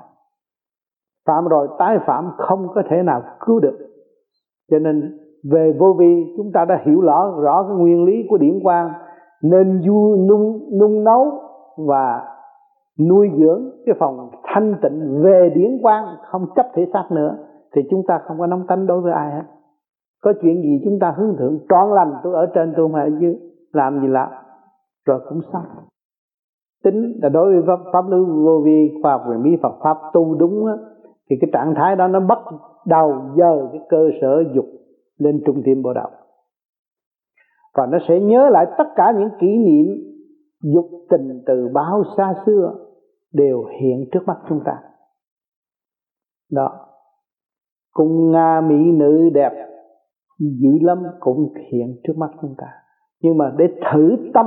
[1.28, 3.78] phạm rồi, tái phạm không có thể nào cứu được.
[4.70, 5.18] Cho nên
[5.52, 8.92] về vô vi, chúng ta đã hiểu rõ rõ cái nguyên lý của điển quang.
[9.42, 11.32] Nên du, nung nung nấu
[11.76, 12.26] và
[13.08, 17.36] nuôi dưỡng cái phòng thanh tịnh về điển quang, không chấp thể xác nữa,
[17.74, 19.42] thì chúng ta không có nóng tánh đối với ai hết
[20.22, 23.10] có chuyện gì chúng ta hướng thượng trọn lành tôi ở trên tôi mà ở
[23.20, 23.36] dưới
[23.72, 24.30] làm gì làm?
[25.06, 25.64] Rồi cũng xong.
[26.84, 29.96] Tính là đối với pháp, pháp lý vô vi khoa học về bí Phật pháp
[30.12, 30.72] tu đúng á,
[31.30, 32.38] thì cái trạng thái đó nó bắt
[32.86, 34.66] đầu dời cái cơ sở dục
[35.18, 36.10] lên trung tâm bộ đạo.
[37.74, 39.86] Và nó sẽ nhớ lại tất cả những kỷ niệm
[40.62, 42.74] dục tình từ bao xa xưa
[43.32, 44.78] đều hiện trước mắt chúng ta.
[46.52, 46.86] Đó.
[47.92, 49.68] Cùng nga mỹ nữ đẹp
[50.39, 52.66] dữ lắm cũng hiện trước mắt chúng ta.
[53.23, 54.47] Nhưng mà để thử tâm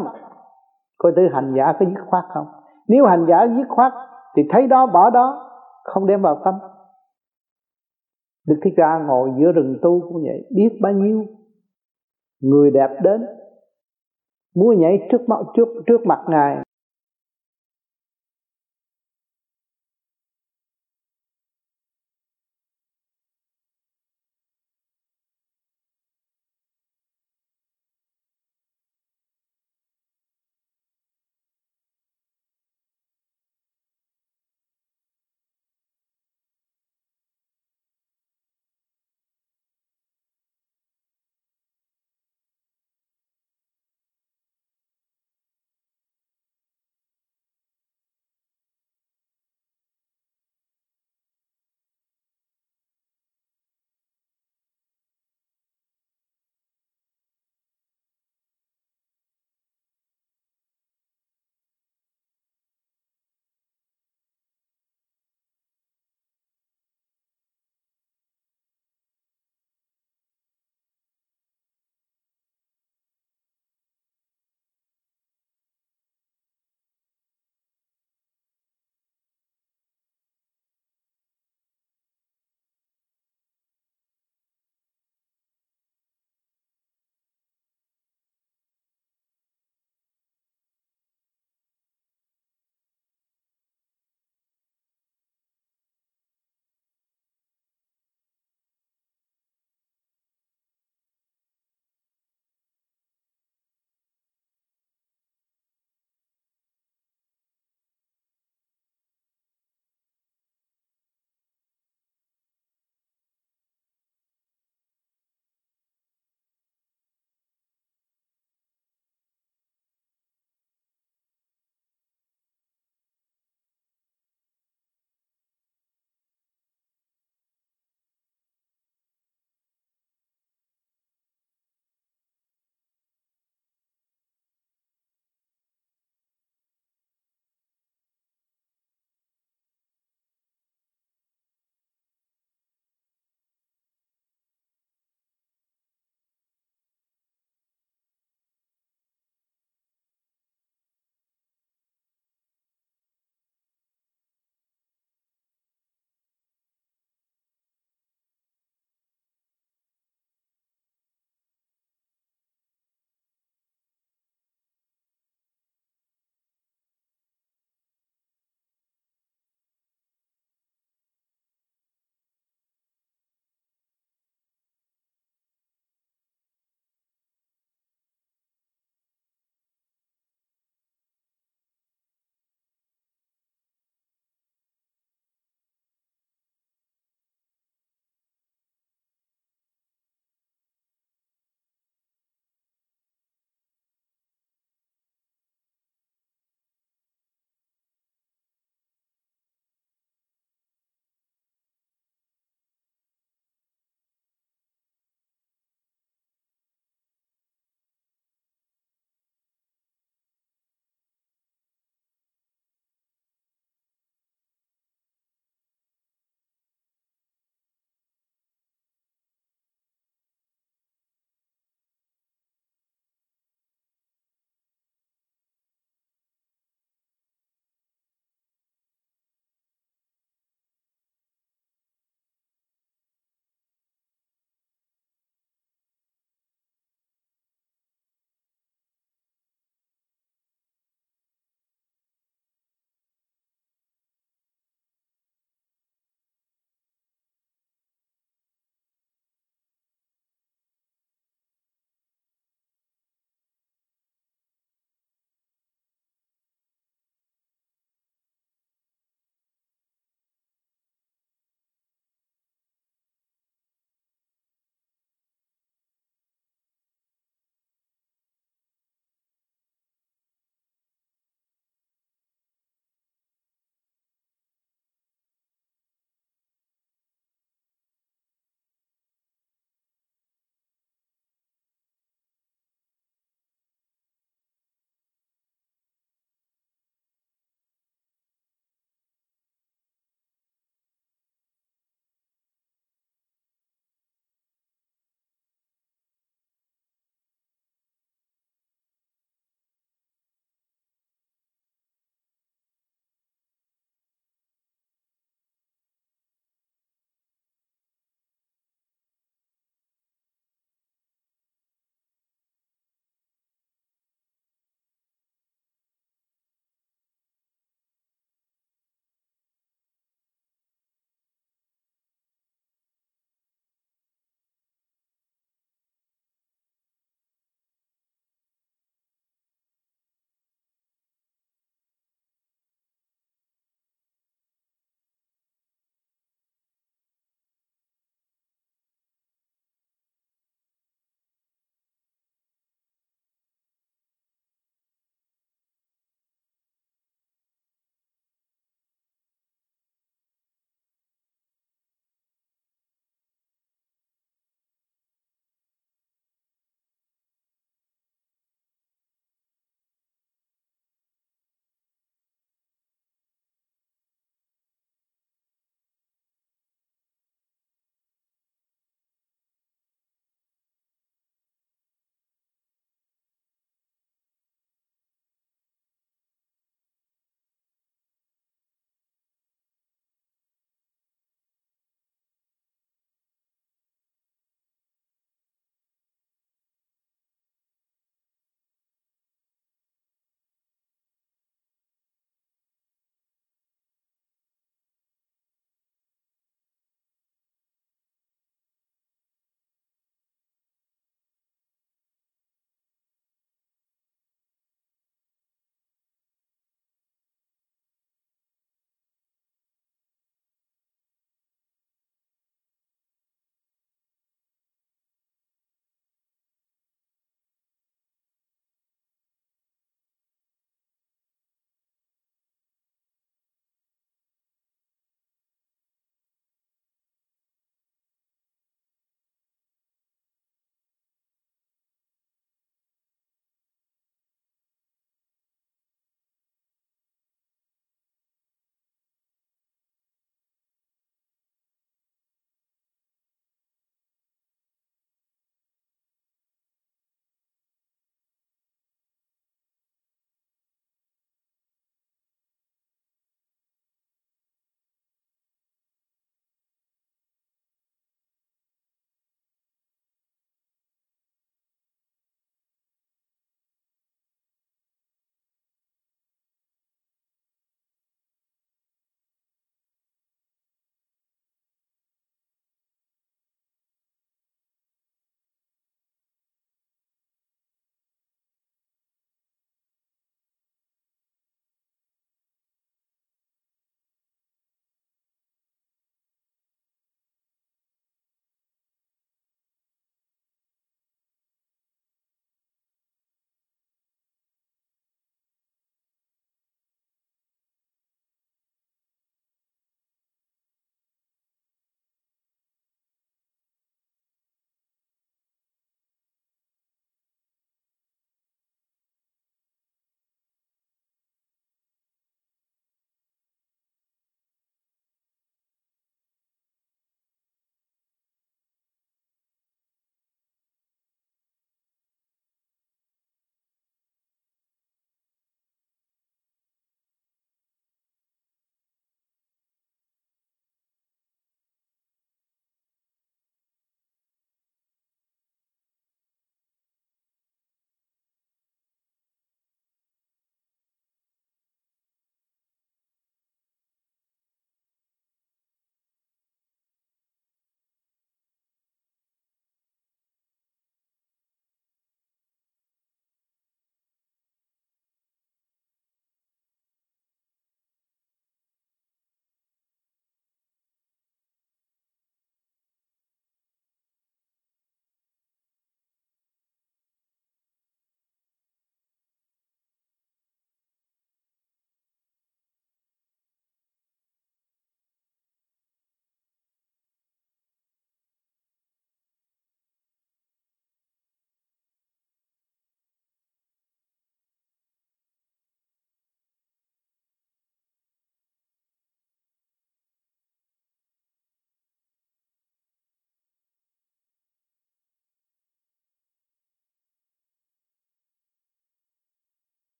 [0.97, 2.45] coi thử hành giả có dứt khoát không?
[2.87, 3.93] Nếu hành giả dứt khoát
[4.35, 5.47] thì thấy đó bỏ đó
[5.83, 6.53] không đem vào tâm.
[8.47, 11.25] Đức Thích Ca ngồi giữa rừng tu cũng vậy Biết bao nhiêu
[12.41, 13.25] Người đẹp đến
[14.55, 16.57] Muốn nhảy trước mặt, trước, trước mặt Ngài.